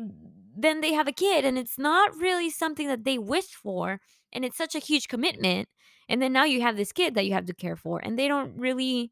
then 0.56 0.80
they 0.80 0.92
have 0.92 1.08
a 1.08 1.12
kid 1.12 1.44
and 1.44 1.58
it's 1.58 1.78
not 1.78 2.16
really 2.16 2.50
something 2.50 2.88
that 2.88 3.04
they 3.04 3.18
wished 3.18 3.54
for 3.54 4.00
and 4.32 4.44
it's 4.44 4.56
such 4.56 4.74
a 4.74 4.78
huge 4.80 5.08
commitment 5.08 5.68
and 6.08 6.22
then 6.22 6.32
now 6.32 6.44
you 6.44 6.62
have 6.62 6.76
this 6.76 6.92
kid 6.92 7.14
that 7.14 7.26
you 7.26 7.32
have 7.32 7.46
to 7.46 7.54
care 7.54 7.76
for 7.76 7.98
and 7.98 8.18
they 8.18 8.28
don't 8.28 8.56
really 8.56 9.10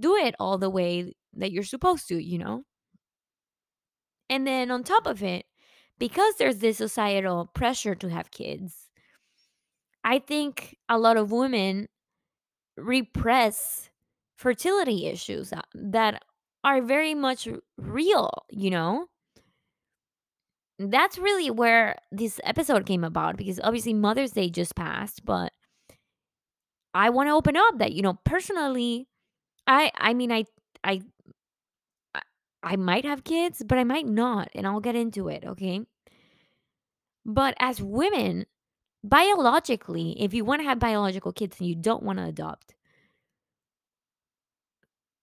do 0.00 0.16
it 0.16 0.34
all 0.38 0.58
the 0.58 0.70
way 0.70 1.14
that 1.34 1.52
you're 1.52 1.62
supposed 1.62 2.08
to, 2.08 2.18
you 2.18 2.38
know? 2.38 2.64
And 4.28 4.46
then 4.46 4.70
on 4.70 4.82
top 4.82 5.06
of 5.06 5.22
it, 5.22 5.46
because 5.98 6.36
there's 6.36 6.58
this 6.58 6.78
societal 6.78 7.46
pressure 7.54 7.94
to 7.96 8.08
have 8.10 8.30
kids, 8.30 8.88
I 10.04 10.18
think 10.18 10.76
a 10.88 10.98
lot 10.98 11.16
of 11.16 11.32
women 11.32 11.88
repress 12.76 13.90
fertility 14.36 15.06
issues 15.06 15.52
uh, 15.52 15.62
that 15.74 16.22
are 16.64 16.82
very 16.82 17.14
much 17.14 17.48
real, 17.78 18.30
you 18.50 18.70
know? 18.70 19.08
That's 20.78 21.16
really 21.18 21.50
where 21.50 21.96
this 22.12 22.38
episode 22.44 22.84
came 22.84 23.02
about 23.02 23.36
because 23.38 23.58
obviously 23.64 23.94
Mother's 23.94 24.32
Day 24.32 24.50
just 24.50 24.74
passed, 24.76 25.24
but 25.24 25.52
I 26.94 27.10
want 27.10 27.28
to 27.28 27.32
open 27.32 27.56
up 27.56 27.78
that, 27.78 27.92
you 27.92 28.02
know, 28.02 28.14
personally, 28.24 29.08
I 29.66 29.92
I 29.96 30.14
mean 30.14 30.32
I 30.32 30.44
I 30.84 31.02
I 32.66 32.74
might 32.74 33.04
have 33.04 33.22
kids, 33.22 33.62
but 33.64 33.78
I 33.78 33.84
might 33.84 34.06
not, 34.06 34.48
and 34.52 34.66
I'll 34.66 34.80
get 34.80 34.96
into 34.96 35.28
it, 35.28 35.44
okay? 35.46 35.82
But 37.24 37.54
as 37.60 37.80
women, 37.80 38.46
biologically, 39.04 40.20
if 40.20 40.34
you 40.34 40.44
want 40.44 40.62
to 40.62 40.68
have 40.68 40.80
biological 40.80 41.32
kids 41.32 41.60
and 41.60 41.68
you 41.68 41.76
don't 41.76 42.02
want 42.02 42.18
to 42.18 42.24
adopt, 42.24 42.74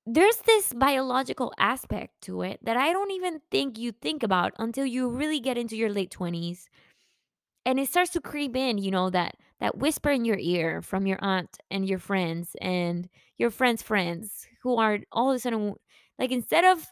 there's 0.06 0.38
this 0.46 0.74
biological 0.74 1.54
aspect 1.60 2.14
to 2.22 2.44
it 2.44 2.60
that 2.64 2.78
I 2.78 2.94
don't 2.94 3.12
even 3.12 3.42
think 3.52 3.78
you 3.78 3.92
think 3.92 4.24
about 4.24 4.54
until 4.58 4.86
you 4.86 5.10
really 5.10 5.40
get 5.42 5.58
into 5.58 5.76
your 5.76 5.90
late 5.90 6.12
20s 6.18 6.68
and 7.66 7.80
it 7.80 7.90
starts 7.90 8.12
to 8.12 8.22
creep 8.22 8.56
in, 8.56 8.78
you 8.78 8.92
know, 8.92 9.10
that 9.10 9.36
that 9.60 9.78
whisper 9.78 10.10
in 10.12 10.26
your 10.26 10.38
ear 10.40 10.82
from 10.82 11.08
your 11.08 11.20
aunt 11.22 11.58
and 11.72 11.88
your 11.88 12.00
friends 12.00 12.56
and 12.62 13.08
your 13.38 13.50
friends' 13.50 13.82
friends 13.82 14.48
who 14.62 14.78
are 14.78 15.00
all 15.12 15.30
of 15.32 15.36
a 15.36 15.40
sudden 15.40 15.76
like 16.20 16.32
instead 16.32 16.66
of 16.66 16.86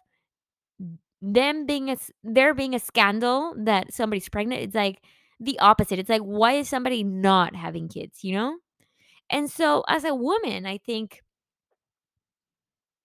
them 1.22 1.66
being 1.66 1.90
a 1.90 1.98
there 2.24 2.54
being 2.54 2.74
a 2.76 2.80
scandal 2.80 3.54
that 3.58 3.94
somebody's 3.94 4.30
pregnant, 4.30 4.62
it's 4.64 4.76
like 4.76 5.02
the 5.40 5.60
opposite. 5.60 6.00
It's 6.00 6.10
like 6.10 6.22
why 6.22 6.54
is 6.54 6.70
somebody 6.70 7.04
not 7.04 7.56
having 7.56 7.88
kids, 7.90 8.24
you 8.24 8.34
know? 8.36 8.58
And 9.30 9.50
so 9.50 9.84
as 9.90 10.04
a 10.06 10.16
woman, 10.16 10.66
I 10.66 10.78
think 10.80 11.22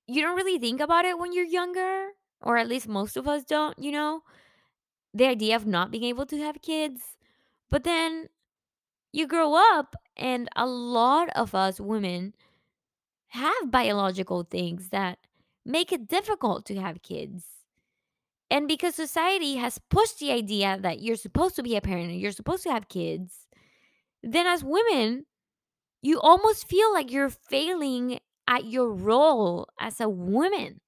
you 0.06 0.22
don't 0.22 0.36
really 0.36 0.58
think 0.58 0.80
about 0.80 1.04
it 1.04 1.18
when 1.18 1.32
you're 1.32 1.44
younger, 1.44 2.08
or 2.40 2.56
at 2.56 2.68
least 2.68 2.88
most 2.88 3.16
of 3.16 3.26
us 3.26 3.44
don't, 3.44 3.78
you 3.78 3.90
know, 3.92 4.22
the 5.14 5.26
idea 5.26 5.56
of 5.56 5.66
not 5.66 5.90
being 5.90 6.04
able 6.04 6.26
to 6.26 6.38
have 6.38 6.62
kids. 6.62 7.16
But 7.70 7.84
then 7.84 8.28
you 9.12 9.26
grow 9.26 9.54
up, 9.54 9.96
and 10.16 10.48
a 10.56 10.66
lot 10.66 11.30
of 11.36 11.54
us 11.54 11.80
women 11.80 12.34
have 13.28 13.70
biological 13.70 14.44
things 14.44 14.90
that 14.90 15.18
make 15.64 15.92
it 15.92 16.08
difficult 16.08 16.66
to 16.66 16.76
have 16.80 17.02
kids. 17.02 17.55
And 18.50 18.68
because 18.68 18.94
society 18.94 19.56
has 19.56 19.78
pushed 19.90 20.18
the 20.20 20.30
idea 20.30 20.78
that 20.80 21.00
you're 21.00 21.16
supposed 21.16 21.56
to 21.56 21.62
be 21.62 21.76
a 21.76 21.80
parent 21.80 22.10
and 22.10 22.20
you're 22.20 22.32
supposed 22.32 22.62
to 22.62 22.70
have 22.70 22.88
kids, 22.88 23.48
then 24.22 24.46
as 24.46 24.62
women, 24.62 25.26
you 26.02 26.20
almost 26.20 26.68
feel 26.68 26.92
like 26.92 27.10
you're 27.10 27.30
failing 27.30 28.20
at 28.48 28.64
your 28.64 28.92
role 28.92 29.68
as 29.80 30.00
a 30.00 30.08
woman, 30.08 30.80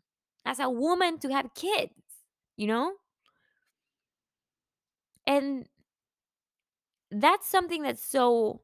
as 0.44 0.60
a 0.60 0.70
woman 0.70 1.18
to 1.18 1.32
have 1.32 1.54
kids, 1.54 1.94
you 2.56 2.66
know? 2.68 2.92
And 5.26 5.68
that's 7.10 7.48
something 7.48 7.82
that's 7.82 8.04
so 8.04 8.62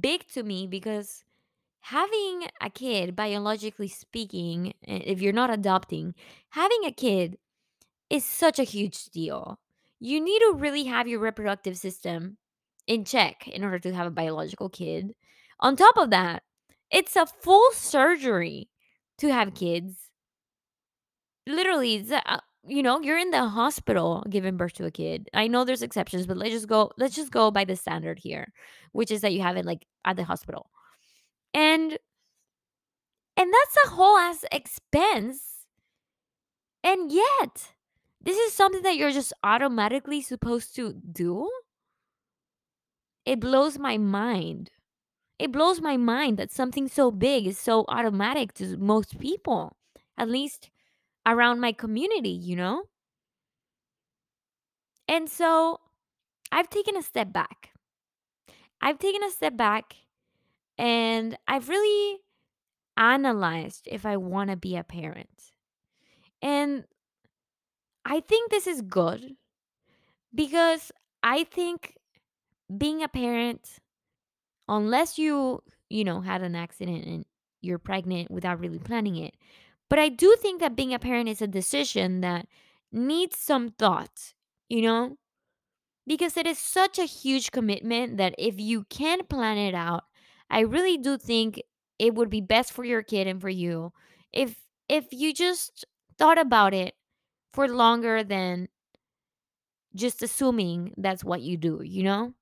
big 0.00 0.26
to 0.28 0.42
me 0.42 0.66
because 0.66 1.24
having 1.80 2.46
a 2.60 2.70
kid, 2.70 3.16
biologically 3.16 3.88
speaking, 3.88 4.74
if 4.82 5.20
you're 5.20 5.32
not 5.32 5.52
adopting, 5.52 6.14
having 6.50 6.84
a 6.84 6.92
kid 6.92 7.38
is 8.10 8.24
such 8.24 8.58
a 8.58 8.64
huge 8.64 9.06
deal. 9.06 9.58
You 10.00 10.20
need 10.20 10.40
to 10.40 10.54
really 10.56 10.84
have 10.84 11.08
your 11.08 11.20
reproductive 11.20 11.76
system 11.76 12.36
in 12.86 13.04
check 13.04 13.46
in 13.46 13.64
order 13.64 13.78
to 13.78 13.94
have 13.94 14.06
a 14.06 14.10
biological 14.10 14.68
kid. 14.68 15.14
On 15.60 15.76
top 15.76 15.96
of 15.96 16.10
that, 16.10 16.42
it's 16.90 17.16
a 17.16 17.26
full 17.26 17.70
surgery 17.72 18.68
to 19.18 19.32
have 19.32 19.54
kids. 19.54 19.96
Literally, 21.46 21.96
it's 21.96 22.10
a, 22.10 22.32
uh, 22.32 22.40
you 22.66 22.82
know, 22.82 23.00
you're 23.00 23.18
in 23.18 23.30
the 23.30 23.46
hospital 23.46 24.24
giving 24.28 24.56
birth 24.56 24.74
to 24.74 24.86
a 24.86 24.90
kid. 24.90 25.28
I 25.32 25.46
know 25.46 25.64
there's 25.64 25.82
exceptions, 25.82 26.26
but 26.26 26.36
let's 26.36 26.52
just 26.52 26.68
go 26.68 26.90
let's 26.98 27.14
just 27.14 27.30
go 27.30 27.50
by 27.50 27.64
the 27.64 27.76
standard 27.76 28.18
here, 28.18 28.52
which 28.92 29.10
is 29.10 29.20
that 29.22 29.32
you 29.32 29.42
have 29.42 29.56
it 29.56 29.64
like 29.64 29.86
at 30.04 30.16
the 30.16 30.24
hospital. 30.24 30.70
And 31.54 31.98
and 33.36 33.52
that's 33.52 33.76
a 33.86 33.90
whole 33.90 34.18
ass 34.18 34.44
expense. 34.52 35.66
And 36.82 37.10
yet, 37.12 37.72
this 38.20 38.36
is 38.36 38.52
something 38.52 38.82
that 38.82 38.96
you're 38.96 39.12
just 39.12 39.32
automatically 39.42 40.20
supposed 40.20 40.74
to 40.76 40.92
do? 40.92 41.50
It 43.24 43.40
blows 43.40 43.78
my 43.78 43.98
mind. 43.98 44.70
It 45.38 45.52
blows 45.52 45.80
my 45.80 45.96
mind 45.96 46.38
that 46.38 46.50
something 46.50 46.86
so 46.88 47.10
big 47.10 47.46
is 47.46 47.58
so 47.58 47.84
automatic 47.88 48.52
to 48.54 48.76
most 48.76 49.18
people, 49.18 49.76
at 50.18 50.28
least 50.28 50.70
around 51.26 51.60
my 51.60 51.72
community, 51.72 52.30
you 52.30 52.56
know? 52.56 52.84
And 55.08 55.28
so 55.28 55.80
I've 56.52 56.68
taken 56.68 56.96
a 56.96 57.02
step 57.02 57.32
back. 57.32 57.70
I've 58.80 58.98
taken 58.98 59.22
a 59.22 59.30
step 59.30 59.56
back 59.56 59.94
and 60.78 61.36
I've 61.48 61.68
really 61.68 62.20
analyzed 62.96 63.88
if 63.90 64.04
I 64.04 64.16
want 64.16 64.50
to 64.50 64.56
be 64.56 64.76
a 64.76 64.84
parent. 64.84 65.52
And 66.42 66.84
I 68.10 68.20
think 68.20 68.50
this 68.50 68.66
is 68.66 68.82
good 68.82 69.36
because 70.34 70.92
I 71.22 71.44
think 71.44 71.96
being 72.76 73.02
a 73.02 73.08
parent, 73.08 73.80
unless 74.68 75.18
you, 75.18 75.62
you 75.88 76.04
know, 76.04 76.20
had 76.20 76.42
an 76.42 76.54
accident 76.56 77.04
and 77.06 77.26
you're 77.62 77.78
pregnant 77.78 78.30
without 78.30 78.60
really 78.60 78.78
planning 78.78 79.16
it. 79.16 79.34
But 79.88 79.98
I 79.98 80.08
do 80.08 80.36
think 80.40 80.60
that 80.60 80.76
being 80.76 80.94
a 80.94 80.98
parent 80.98 81.28
is 81.28 81.42
a 81.42 81.48
decision 81.48 82.20
that 82.22 82.46
needs 82.92 83.38
some 83.38 83.70
thought, 83.70 84.34
you 84.68 84.82
know? 84.82 85.18
Because 86.06 86.36
it 86.36 86.46
is 86.46 86.58
such 86.58 86.98
a 86.98 87.04
huge 87.04 87.52
commitment 87.52 88.16
that 88.18 88.34
if 88.38 88.60
you 88.60 88.84
can 88.84 89.24
plan 89.26 89.58
it 89.58 89.74
out, 89.74 90.04
I 90.50 90.60
really 90.60 90.98
do 90.98 91.18
think 91.18 91.62
it 91.98 92.14
would 92.14 92.30
be 92.30 92.40
best 92.40 92.72
for 92.72 92.84
your 92.84 93.02
kid 93.02 93.26
and 93.26 93.40
for 93.40 93.50
you 93.50 93.92
if 94.32 94.66
if 94.88 95.06
you 95.12 95.34
just 95.34 95.84
thought 96.18 96.38
about 96.38 96.74
it 96.74 96.94
for 97.52 97.68
longer 97.68 98.22
than 98.24 98.68
just 99.94 100.22
assuming 100.22 100.94
that's 100.96 101.24
what 101.24 101.42
you 101.42 101.56
do, 101.56 101.80
you 101.82 102.02
know? 102.02 102.34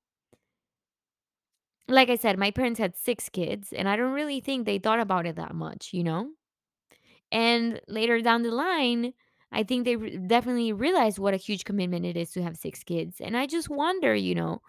Like 1.87 2.09
I 2.09 2.15
said, 2.15 2.37
my 2.37 2.51
parents 2.51 2.79
had 2.79 2.95
6 2.95 3.29
kids, 3.29 3.73
and 3.73 3.89
I 3.89 3.95
don't 3.95 4.13
really 4.13 4.39
think 4.39 4.65
they 4.65 4.77
thought 4.77 4.99
about 4.99 5.25
it 5.25 5.35
that 5.37 5.55
much, 5.55 5.91
you 5.93 6.03
know? 6.03 6.31
And 7.31 7.79
later 7.87 8.21
down 8.21 8.43
the 8.43 8.51
line, 8.51 9.13
I 9.51 9.63
think 9.63 9.85
they 9.85 9.95
re- 9.95 10.17
definitely 10.17 10.73
realized 10.73 11.19
what 11.19 11.33
a 11.33 11.37
huge 11.37 11.65
commitment 11.65 12.05
it 12.05 12.17
is 12.17 12.31
to 12.33 12.43
have 12.43 12.57
6 12.57 12.83
kids. 12.83 13.21
And 13.21 13.37
I 13.37 13.45
just 13.47 13.69
wonder, 13.69 14.15
you 14.15 14.35
know, 14.35 14.61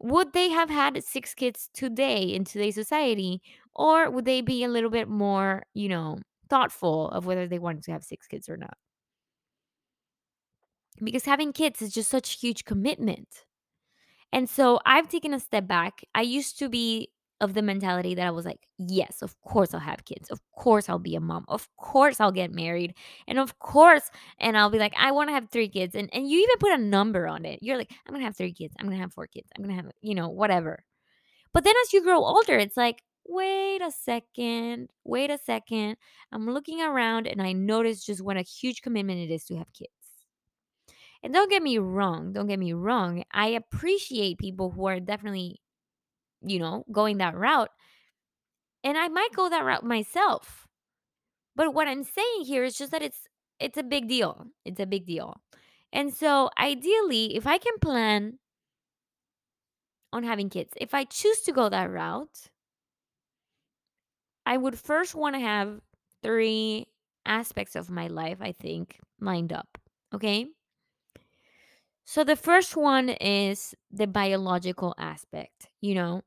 would 0.00 0.32
they 0.34 0.50
have 0.50 0.70
had 0.70 1.04
6 1.04 1.34
kids 1.34 1.70
today 1.74 2.22
in 2.24 2.44
today's 2.44 2.76
society, 2.76 3.42
or 3.74 4.10
would 4.10 4.26
they 4.26 4.42
be 4.42 4.64
a 4.64 4.68
little 4.68 4.90
bit 4.90 5.08
more, 5.08 5.64
you 5.74 5.88
know, 5.88 6.18
thoughtful 6.50 7.10
of 7.10 7.26
whether 7.26 7.48
they 7.48 7.60
wanted 7.60 7.84
to 7.84 7.92
have 7.92 8.04
6 8.04 8.26
kids 8.28 8.48
or 8.48 8.56
not? 8.58 8.76
Because 11.02 11.24
having 11.24 11.52
kids 11.52 11.82
is 11.82 11.92
just 11.92 12.10
such 12.10 12.36
a 12.36 12.38
huge 12.38 12.64
commitment. 12.64 13.44
And 14.32 14.48
so 14.48 14.80
I've 14.86 15.08
taken 15.08 15.34
a 15.34 15.40
step 15.40 15.66
back. 15.66 16.02
I 16.14 16.22
used 16.22 16.58
to 16.60 16.68
be 16.68 17.10
of 17.40 17.54
the 17.54 17.62
mentality 17.62 18.14
that 18.14 18.26
I 18.26 18.30
was 18.30 18.46
like, 18.46 18.60
yes, 18.78 19.20
of 19.20 19.38
course 19.42 19.74
I'll 19.74 19.80
have 19.80 20.04
kids. 20.04 20.30
Of 20.30 20.40
course 20.52 20.88
I'll 20.88 21.00
be 21.00 21.16
a 21.16 21.20
mom. 21.20 21.44
Of 21.48 21.68
course 21.76 22.20
I'll 22.20 22.30
get 22.32 22.52
married. 22.52 22.94
And 23.26 23.38
of 23.38 23.58
course, 23.58 24.10
and 24.38 24.56
I'll 24.56 24.70
be 24.70 24.78
like, 24.78 24.94
I 24.96 25.10
want 25.10 25.28
to 25.28 25.34
have 25.34 25.50
three 25.50 25.68
kids. 25.68 25.96
And 25.96 26.08
and 26.12 26.28
you 26.30 26.38
even 26.38 26.58
put 26.60 26.72
a 26.72 26.78
number 26.78 27.26
on 27.26 27.44
it. 27.44 27.58
You're 27.60 27.76
like, 27.76 27.90
I'm 28.06 28.14
gonna 28.14 28.24
have 28.24 28.36
three 28.36 28.52
kids. 28.52 28.74
I'm 28.78 28.86
gonna 28.86 29.00
have 29.00 29.12
four 29.12 29.26
kids. 29.26 29.48
I'm 29.56 29.64
gonna 29.64 29.74
have, 29.74 29.90
you 30.02 30.14
know, 30.14 30.28
whatever. 30.28 30.84
But 31.54 31.64
then 31.64 31.74
as 31.84 31.92
you 31.92 32.02
grow 32.02 32.24
older, 32.24 32.58
it's 32.58 32.76
like, 32.76 33.02
wait 33.26 33.82
a 33.82 33.90
second, 33.90 34.90
wait 35.04 35.30
a 35.30 35.38
second. 35.38 35.96
I'm 36.32 36.48
looking 36.50 36.80
around 36.82 37.26
and 37.26 37.42
I 37.42 37.52
notice 37.52 38.04
just 38.04 38.22
what 38.22 38.36
a 38.36 38.42
huge 38.42 38.82
commitment 38.82 39.20
it 39.20 39.34
is 39.34 39.44
to 39.46 39.56
have 39.56 39.72
kids. 39.72 39.92
And 41.22 41.32
don't 41.32 41.50
get 41.50 41.62
me 41.62 41.78
wrong, 41.78 42.32
don't 42.32 42.48
get 42.48 42.58
me 42.58 42.72
wrong. 42.72 43.22
I 43.32 43.48
appreciate 43.48 44.38
people 44.38 44.70
who 44.70 44.86
are 44.86 45.00
definitely, 45.00 45.60
you 46.40 46.58
know, 46.58 46.84
going 46.90 47.18
that 47.18 47.36
route. 47.36 47.70
And 48.84 48.98
I 48.98 49.08
might 49.08 49.32
go 49.34 49.48
that 49.48 49.64
route 49.64 49.84
myself. 49.84 50.66
But 51.54 51.74
what 51.74 51.88
I'm 51.88 52.02
saying 52.04 52.44
here 52.44 52.64
is 52.64 52.76
just 52.76 52.90
that 52.92 53.02
it's 53.02 53.28
it's 53.60 53.78
a 53.78 53.82
big 53.84 54.08
deal. 54.08 54.46
It's 54.64 54.80
a 54.80 54.86
big 54.86 55.06
deal. 55.06 55.40
And 55.92 56.12
so 56.12 56.50
ideally, 56.58 57.36
if 57.36 57.46
I 57.46 57.58
can 57.58 57.78
plan 57.80 58.38
on 60.12 60.24
having 60.24 60.50
kids, 60.50 60.72
if 60.76 60.94
I 60.94 61.04
choose 61.04 61.42
to 61.42 61.52
go 61.52 61.68
that 61.68 61.90
route, 61.90 62.48
I 64.44 64.56
would 64.56 64.78
first 64.78 65.14
want 65.14 65.34
to 65.36 65.40
have 65.40 65.80
three 66.22 66.86
aspects 67.24 67.76
of 67.76 67.90
my 67.90 68.08
life, 68.08 68.38
I 68.40 68.52
think, 68.52 68.98
lined 69.20 69.52
up. 69.52 69.78
Okay? 70.12 70.48
So 72.04 72.24
the 72.24 72.36
first 72.36 72.76
one 72.76 73.08
is 73.10 73.74
the 73.90 74.06
biological 74.06 74.94
aspect, 74.98 75.68
you 75.80 75.94
know, 75.94 76.22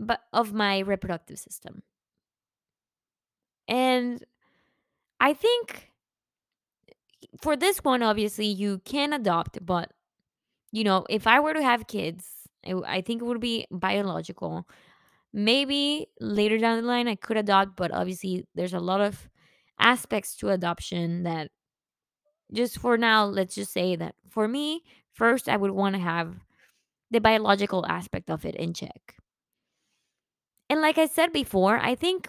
but 0.00 0.22
of 0.32 0.52
my 0.52 0.80
reproductive 0.80 1.38
system. 1.38 1.82
And 3.68 4.24
I 5.20 5.34
think 5.34 5.92
for 7.40 7.56
this 7.56 7.78
one, 7.78 8.02
obviously, 8.02 8.46
you 8.46 8.80
can 8.84 9.12
adopt, 9.12 9.64
but 9.64 9.90
you 10.72 10.84
know, 10.84 11.06
if 11.10 11.26
I 11.26 11.40
were 11.40 11.54
to 11.54 11.62
have 11.62 11.86
kids, 11.88 12.26
I 12.66 12.74
I 12.98 13.00
think 13.02 13.22
it 13.22 13.26
would 13.26 13.40
be 13.40 13.66
biological. 13.70 14.68
Maybe 15.32 16.08
later 16.20 16.58
down 16.58 16.80
the 16.82 16.88
line, 16.88 17.08
I 17.08 17.16
could 17.16 17.36
adopt, 17.38 17.76
but 17.76 17.92
obviously, 17.92 18.46
there's 18.54 18.74
a 18.74 18.80
lot 18.80 19.00
of 19.02 19.28
aspects 19.80 20.36
to 20.38 20.50
adoption 20.50 21.24
that 21.24 21.50
just 22.52 22.78
for 22.78 22.96
now, 22.96 23.24
let's 23.24 23.54
just 23.54 23.72
say 23.72 23.96
that 23.96 24.14
for 24.28 24.48
me, 24.48 24.82
first, 25.12 25.48
I 25.48 25.56
would 25.56 25.72
want 25.72 25.94
to 25.94 26.00
have 26.00 26.36
the 27.10 27.20
biological 27.20 27.86
aspect 27.86 28.30
of 28.30 28.44
it 28.46 28.56
in 28.56 28.74
check. 28.74 29.16
And 30.70 30.80
like 30.80 30.98
I 30.98 31.06
said 31.06 31.32
before, 31.32 31.78
I 31.78 31.94
think 31.94 32.28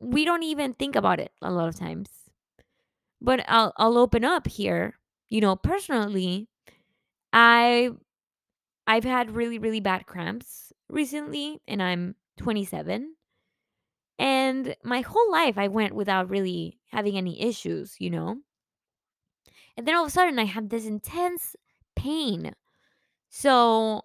we 0.00 0.24
don't 0.24 0.42
even 0.42 0.74
think 0.74 0.96
about 0.96 1.20
it 1.20 1.32
a 1.42 1.50
lot 1.52 1.68
of 1.68 1.76
times. 1.76 2.08
But 3.20 3.44
I'll 3.48 3.72
I'll 3.76 3.96
open 3.98 4.24
up 4.24 4.46
here. 4.46 4.98
You 5.28 5.40
know, 5.40 5.56
personally, 5.56 6.48
I 7.32 7.90
I've 8.86 9.04
had 9.04 9.32
really 9.32 9.58
really 9.58 9.80
bad 9.80 10.06
cramps 10.06 10.72
recently 10.88 11.62
and 11.68 11.82
I'm 11.82 12.16
27 12.38 13.16
and 14.18 14.76
my 14.84 15.02
whole 15.02 15.30
life 15.32 15.58
I 15.58 15.68
went 15.68 15.94
without 15.94 16.30
really 16.30 16.80
having 16.92 17.16
any 17.16 17.40
issues, 17.42 17.96
you 18.00 18.10
know. 18.10 18.38
And 19.76 19.86
then 19.86 19.94
all 19.94 20.04
of 20.04 20.08
a 20.08 20.10
sudden 20.12 20.38
I 20.38 20.44
have 20.44 20.68
this 20.68 20.86
intense 20.86 21.56
pain. 21.96 22.54
So 23.30 24.04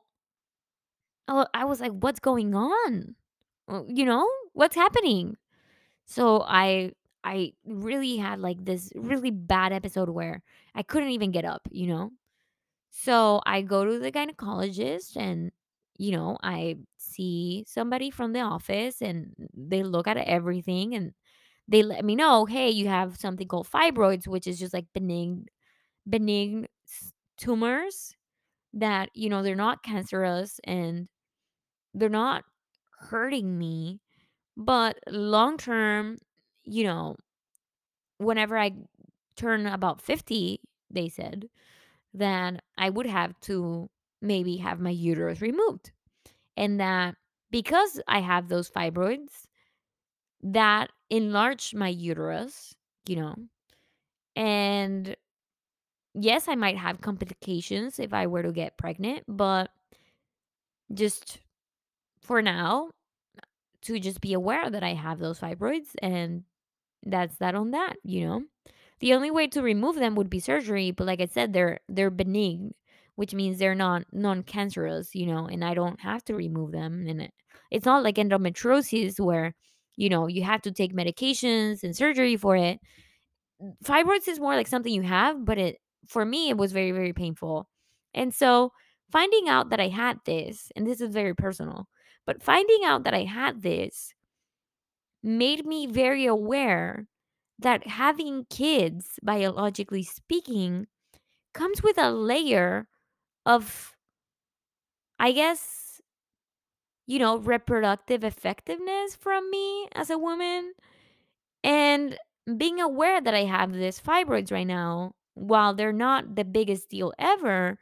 I 1.27 1.45
I 1.53 1.65
was 1.65 1.80
like 1.82 1.91
what's 1.91 2.19
going 2.19 2.56
on? 2.56 3.15
Uh, 3.69 3.84
You 3.88 4.06
know? 4.06 4.30
What's 4.53 4.75
happening? 4.75 5.38
So 6.06 6.43
I 6.47 6.93
I 7.23 7.53
really 7.65 8.17
had 8.17 8.39
like 8.39 8.65
this 8.65 8.91
really 8.95 9.32
bad 9.32 9.73
episode 9.73 10.10
where 10.10 10.43
I 10.75 10.84
couldn't 10.84 11.12
even 11.12 11.32
get 11.32 11.45
up, 11.45 11.63
you 11.71 11.88
know? 11.88 12.12
So 12.91 13.41
I 13.45 13.62
go 13.63 13.86
to 13.86 13.99
the 13.99 14.12
gynecologist 14.12 15.17
and 15.17 15.51
you 15.99 16.12
know, 16.12 16.38
I 16.43 16.77
see 16.97 17.65
somebody 17.67 18.12
from 18.12 18.34
the 18.34 18.41
office 18.41 19.01
and 19.01 19.36
they 19.56 19.84
look 19.84 20.08
at 20.08 20.17
everything 20.17 20.95
and 20.95 21.13
they 21.67 21.84
let 21.84 22.06
me 22.06 22.15
know, 22.15 22.45
"Hey, 22.45 22.69
you 22.71 22.88
have 22.89 23.17
something 23.17 23.47
called 23.47 23.69
fibroids, 23.69 24.27
which 24.27 24.47
is 24.47 24.60
just 24.60 24.73
like 24.73 24.88
benign 24.93 25.47
benign 26.08 26.67
tumors 27.38 28.15
that, 28.74 29.10
you 29.13 29.30
know, 29.30 29.43
they're 29.43 29.56
not 29.56 29.84
cancerous 29.84 30.60
and 30.63 31.08
they're 31.93 32.10
not 32.10 32.43
hurting 33.00 33.58
me, 33.58 34.00
but 34.56 34.98
long 35.10 35.58
term, 35.58 36.17
you 36.63 36.84
know, 36.84 37.15
whenever 38.17 38.58
I 38.58 38.72
turn 39.36 39.67
about 39.67 40.02
50, 40.02 40.60
they 40.89 41.10
said, 41.10 41.50
then 42.13 42.60
I 42.78 42.89
would 42.89 43.06
have 43.06 43.39
to 43.41 43.89
maybe 44.22 44.58
have 44.58 44.80
my 44.80 44.89
uterus 44.89 45.41
removed. 45.41 45.91
And 46.56 46.80
that 46.80 47.15
because 47.52 48.02
I 48.08 48.20
have 48.20 48.50
those 48.50 48.70
fibroids, 48.70 49.48
that 50.41 50.91
enlarged 51.10 51.76
my 51.76 51.89
uterus, 51.89 52.76
you 53.08 53.17
know. 53.17 53.36
And 54.36 55.15
yes, 56.19 56.47
I 56.47 56.56
might 56.56 56.77
have 56.77 57.01
complications 57.01 57.99
if 57.99 58.13
I 58.13 58.27
were 58.27 58.43
to 58.43 58.51
get 58.51 58.77
pregnant, 58.77 59.23
but 59.27 59.69
just 60.93 61.39
for 62.21 62.41
now, 62.41 62.91
to 63.84 63.99
just 63.99 64.21
be 64.21 64.34
aware 64.34 64.69
that 64.69 64.84
I 64.84 64.93
have 64.93 65.19
those 65.19 65.39
fibroids 65.39 65.89
and 66.01 66.43
that's 67.06 67.38
that 67.38 67.56
on 67.56 67.71
that, 67.71 67.95
you 68.03 68.25
know. 68.27 68.43
The 68.99 69.13
only 69.13 69.32
way 69.32 69.47
to 69.47 69.62
remove 69.62 69.95
them 69.95 70.15
would 70.15 70.30
be 70.30 70.39
surgery, 70.39 70.91
but 70.91 71.08
like 71.08 71.21
I 71.21 71.25
said, 71.25 71.53
they're 71.53 71.80
they're 71.88 72.10
benign, 72.10 72.73
which 73.15 73.34
means 73.34 73.60
they're 73.60 73.75
not 73.75 74.03
non-cancerous, 74.12 75.13
you 75.15 75.27
know, 75.27 75.45
and 75.45 75.63
I 75.63 75.73
don't 75.75 75.99
have 76.01 76.23
to 76.25 76.36
remove 76.36 76.71
them. 76.71 77.06
And 77.08 77.21
it, 77.21 77.34
it's 77.71 77.86
not 77.86 78.03
like 78.03 78.15
endometriosis 78.15 79.19
where, 79.19 79.56
you 79.95 80.10
know, 80.10 80.27
you 80.27 80.43
have 80.43 80.63
to 80.63 80.71
take 80.71 80.93
medications 80.95 81.84
and 81.84 81.95
surgery 81.95 82.38
for 82.38 82.56
it. 82.58 82.80
Fibroids 83.84 84.27
is 84.27 84.39
more 84.39 84.56
like 84.56 84.67
something 84.67 84.93
you 84.93 85.03
have, 85.03 85.45
but 85.45 85.58
it 85.58 85.77
for 86.07 86.25
me 86.25 86.49
it 86.49 86.57
was 86.57 86.71
very 86.71 86.91
very 86.91 87.13
painful. 87.13 87.69
And 88.13 88.33
so 88.33 88.71
finding 89.12 89.47
out 89.49 89.69
that 89.69 89.79
I 89.79 89.88
had 89.89 90.19
this, 90.25 90.71
and 90.75 90.86
this 90.88 91.01
is 91.01 91.13
very 91.13 91.36
personal, 91.36 91.88
but 92.25 92.43
finding 92.43 92.83
out 92.83 93.03
that 93.05 93.13
I 93.13 93.23
had 93.23 93.62
this 93.62 94.13
made 95.23 95.65
me 95.65 95.88
very 95.88 96.25
aware 96.25 97.07
that 97.60 97.88
having 97.88 98.45
kids, 98.49 99.19
biologically 99.23 100.03
speaking, 100.03 100.88
comes 101.53 101.83
with 101.83 101.97
a 101.97 102.12
layer 102.12 102.88
of, 103.45 103.95
I 105.19 105.31
guess, 105.31 106.01
you 107.05 107.19
know, 107.19 107.38
reproductive 107.38 108.23
effectiveness 108.23 109.15
from 109.15 109.49
me 109.49 109.88
as 109.95 110.10
a 110.10 110.17
woman. 110.17 110.73
And 111.63 112.17
being 112.57 112.81
aware 112.81 113.21
that 113.21 113.36
I 113.36 113.45
have 113.45 113.73
this 113.73 114.01
fibroids 114.01 114.51
right 114.51 114.67
now, 114.67 115.13
while 115.38 115.73
they're 115.73 115.93
not 115.93 116.36
the 116.36 116.43
biggest 116.43 116.89
deal 116.89 117.13
ever, 117.19 117.78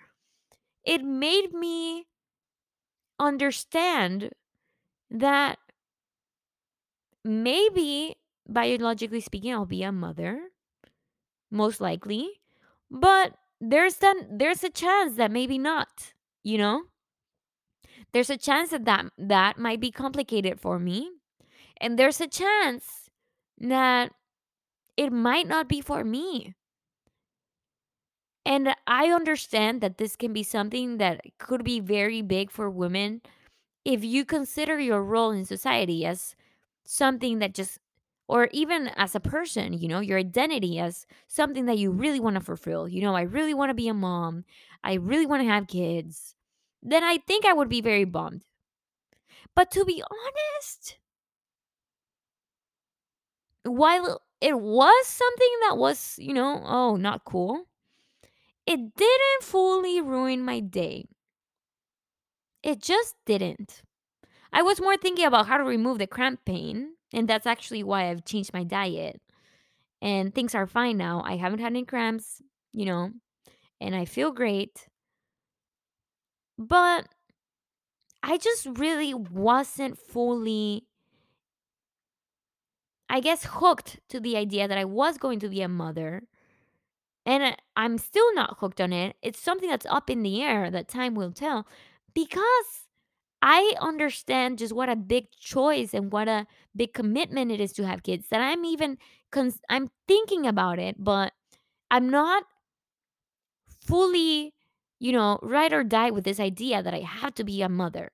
it 0.84 1.04
made 1.04 1.54
me 1.54 2.06
understand 3.20 4.32
that 5.10 5.58
maybe 7.24 8.16
biologically 8.48 9.22
speaking, 9.22 9.54
I'll 9.54 9.66
be 9.66 9.84
a 9.84 9.92
mother, 9.92 10.40
most 11.50 11.80
likely. 11.80 12.42
But 12.92 13.34
there's 13.62 13.96
then 13.96 14.28
there's 14.30 14.64
a 14.64 14.70
chance 14.70 15.16
that 15.16 15.32
maybe 15.32 15.58
not, 15.58 16.14
you 16.44 16.58
know? 16.58 16.84
There's 18.14 18.30
a 18.30 18.38
chance 18.38 18.70
that 18.70 18.86
that, 18.86 19.06
that 19.18 19.58
might 19.58 19.80
be 19.80 19.92
complicated 19.92 20.60
for 20.60 20.80
me. 20.80 21.12
And 21.82 22.00
there's 22.00 22.22
a 22.22 22.28
chance 22.28 23.10
that 23.60 24.12
it 24.96 25.12
might 25.12 25.48
not 25.48 25.68
be 25.68 25.82
for 25.82 26.04
me. 26.04 26.56
And 28.46 28.76
I 28.86 29.08
understand 29.12 29.82
that 29.82 29.98
this 29.98 30.16
can 30.16 30.32
be 30.34 30.44
something 30.44 30.98
that 30.98 31.22
could 31.40 31.64
be 31.64 31.80
very 31.80 32.22
big 32.22 32.52
for 32.52 32.70
women 32.70 33.22
if 33.86 34.04
you 34.04 34.26
consider 34.26 34.80
your 34.80 35.04
role 35.04 35.32
in 35.32 35.46
society 35.46 36.06
as 36.06 36.36
something 36.86 37.40
that 37.40 37.54
just 37.56 37.80
or 38.28 38.50
even 38.52 38.90
as 38.98 39.16
a 39.16 39.20
person, 39.20 39.74
you 39.74 39.88
know, 39.88 40.00
your 40.00 40.20
identity 40.20 40.80
as 40.80 41.06
something 41.28 41.66
that 41.68 41.78
you 41.78 41.92
really 41.92 42.20
want 42.20 42.36
to 42.36 42.42
fulfill. 42.42 42.88
You 42.88 43.02
know, 43.02 43.16
I 43.16 43.22
really 43.24 43.54
want 43.54 43.70
to 43.72 43.76
be 43.76 43.88
a 43.88 43.94
mom. 43.94 44.46
I 44.84 44.96
really 44.96 45.28
want 45.28 45.44
to 45.44 45.50
have 45.50 45.68
kids. 45.68 46.36
Then 46.84 47.04
I 47.04 47.18
think 47.20 47.46
I 47.46 47.54
would 47.54 47.70
be 47.70 47.82
very 47.82 48.06
bummed. 48.06 48.44
But 49.56 49.72
to 49.72 49.84
be 49.86 50.04
honest, 50.04 51.00
while 53.64 54.22
it 54.42 54.60
was 54.60 55.08
something 55.08 55.52
that 55.62 55.78
was, 55.78 56.16
you 56.20 56.34
know, 56.34 56.62
oh, 56.66 56.96
not 56.96 57.26
cool, 57.26 57.66
it 58.68 58.96
didn't 58.96 59.44
fully 59.44 60.02
ruin 60.02 60.44
my 60.44 60.60
day. 60.60 61.06
It 62.64 62.82
just 62.82 63.16
didn't. 63.26 63.84
I 64.52 64.62
was 64.62 64.82
more 64.82 64.98
thinking 64.98 65.26
about 65.26 65.48
how 65.48 65.58
to 65.58 65.64
remove 65.64 66.00
the 66.00 66.08
cramp 66.08 66.42
pain, 66.46 66.96
and 67.14 67.28
that's 67.28 67.46
actually 67.46 67.84
why 67.84 68.10
I've 68.10 68.26
changed 68.26 68.54
my 68.54 68.64
diet. 68.64 69.22
And 70.02 70.34
things 70.34 70.56
are 70.56 70.68
fine 70.68 70.98
now. 70.98 71.22
I 71.26 71.38
haven't 71.38 71.60
had 71.60 71.74
any 71.74 71.86
cramps, 71.86 72.42
you 72.74 72.86
know, 72.86 73.12
and 73.82 73.96
I 73.96 74.06
feel 74.06 74.32
great. 74.32 74.88
But 76.58 77.08
I 78.24 78.38
just 78.38 78.66
really 78.66 79.14
wasn't 79.14 79.98
fully, 80.00 80.88
I 83.10 83.20
guess, 83.20 83.46
hooked 83.46 84.00
to 84.10 84.20
the 84.20 84.38
idea 84.38 84.68
that 84.68 84.78
I 84.78 84.86
was 84.86 85.18
going 85.18 85.40
to 85.42 85.50
be 85.50 85.62
a 85.62 85.68
mother. 85.68 86.24
And 87.26 87.56
I'm 87.76 87.98
still 87.98 88.34
not 88.36 88.58
hooked 88.60 88.80
on 88.80 88.94
it. 88.94 89.16
It's 89.22 89.40
something 89.40 89.70
that's 89.70 89.86
up 89.88 90.10
in 90.10 90.22
the 90.22 90.44
air 90.44 90.70
that 90.70 90.88
time 90.88 91.16
will 91.16 91.32
tell 91.32 91.68
because 92.14 92.86
I 93.42 93.74
understand 93.80 94.60
just 94.60 94.74
what 94.74 94.90
a 94.90 94.96
big 94.96 95.32
choice 95.32 95.94
and 95.94 96.12
what 96.12 96.28
a 96.28 96.48
big 96.76 96.94
commitment 96.94 97.52
it 97.52 97.60
is 97.60 97.74
to 97.74 97.86
have 97.88 98.04
kids 98.04 98.28
that 98.30 98.42
I'm 98.42 98.66
even 98.66 98.98
cons- 99.32 99.62
I'm 99.70 99.90
thinking 100.08 100.48
about 100.48 100.80
it, 100.80 100.96
but 101.00 101.34
I'm 101.92 102.10
not 102.10 102.44
fully, 103.82 104.54
you 105.00 105.12
know, 105.12 105.40
ride 105.42 105.74
or 105.74 105.84
die 105.84 106.12
with 106.12 106.24
this 106.24 106.40
idea 106.40 106.82
that 106.82 106.94
I 106.94 107.00
have 107.00 107.36
to 107.36 107.44
be 107.44 107.62
a 107.62 107.70
mother. 107.70 108.12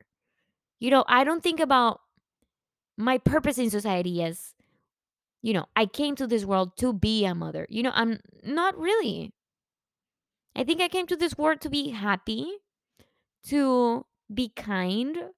You 0.79 0.91
know, 0.91 1.05
I 1.07 1.23
don't 1.23 1.43
think 1.43 1.59
about 1.59 2.01
my 2.97 3.17
purpose 3.17 3.57
in 3.57 3.69
society 3.69 4.23
as, 4.23 4.53
you 5.41 5.53
know, 5.53 5.65
I 5.75 5.85
came 5.85 6.15
to 6.15 6.27
this 6.27 6.45
world 6.45 6.77
to 6.77 6.93
be 6.93 7.25
a 7.25 7.35
mother. 7.35 7.65
You 7.69 7.83
know, 7.83 7.91
I'm 7.93 8.19
not 8.43 8.77
really. 8.77 9.33
I 10.55 10.63
think 10.63 10.81
I 10.81 10.87
came 10.87 11.07
to 11.07 11.15
this 11.15 11.37
world 11.37 11.61
to 11.61 11.69
be 11.69 11.89
happy, 11.89 12.49
to 13.47 14.05
be 14.33 14.49
kind, 14.49 15.31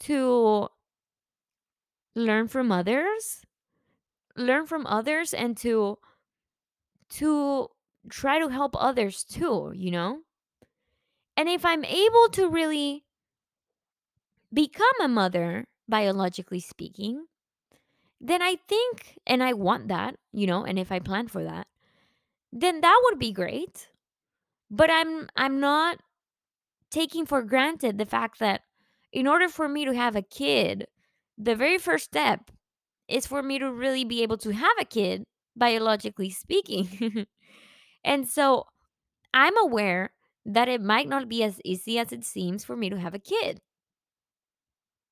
to 0.00 0.68
learn 2.14 2.48
from 2.48 2.72
others, 2.72 3.44
learn 4.36 4.66
from 4.66 4.86
others 4.86 5.34
and 5.34 5.56
to 5.58 5.98
to 7.08 7.68
try 8.10 8.38
to 8.40 8.48
help 8.48 8.74
others 8.76 9.22
too, 9.24 9.72
you 9.74 9.90
know? 9.90 10.22
And 11.36 11.46
if 11.48 11.64
I'm 11.66 11.84
able 11.84 12.28
to 12.30 12.48
really 12.48 13.04
become 14.52 15.00
a 15.02 15.08
mother, 15.08 15.66
biologically 15.88 16.60
speaking, 16.60 17.26
then 18.22 18.40
I 18.40 18.56
think, 18.68 19.18
and 19.26 19.42
I 19.42 19.52
want 19.52 19.88
that, 19.88 20.14
you 20.32 20.46
know, 20.46 20.64
and 20.64 20.78
if 20.78 20.92
I 20.92 21.00
plan 21.00 21.26
for 21.26 21.42
that, 21.42 21.66
then 22.52 22.80
that 22.80 23.00
would 23.04 23.18
be 23.18 23.32
great. 23.32 23.88
But 24.70 24.90
I'm 24.90 25.28
I'm 25.36 25.58
not 25.60 25.98
taking 26.90 27.26
for 27.26 27.42
granted 27.42 27.98
the 27.98 28.06
fact 28.06 28.38
that 28.38 28.62
in 29.12 29.26
order 29.26 29.48
for 29.48 29.68
me 29.68 29.84
to 29.84 29.92
have 29.92 30.14
a 30.14 30.22
kid, 30.22 30.86
the 31.36 31.56
very 31.56 31.78
first 31.78 32.04
step 32.04 32.50
is 33.08 33.26
for 33.26 33.42
me 33.42 33.58
to 33.58 33.72
really 33.72 34.04
be 34.04 34.22
able 34.22 34.38
to 34.38 34.52
have 34.52 34.76
a 34.80 34.84
kid, 34.84 35.24
biologically 35.56 36.30
speaking. 36.30 37.26
and 38.04 38.28
so 38.28 38.66
I'm 39.34 39.56
aware 39.58 40.12
that 40.46 40.68
it 40.68 40.80
might 40.80 41.08
not 41.08 41.28
be 41.28 41.42
as 41.42 41.60
easy 41.64 41.98
as 41.98 42.12
it 42.12 42.24
seems 42.24 42.64
for 42.64 42.76
me 42.76 42.88
to 42.88 42.98
have 42.98 43.14
a 43.14 43.18
kid, 43.18 43.60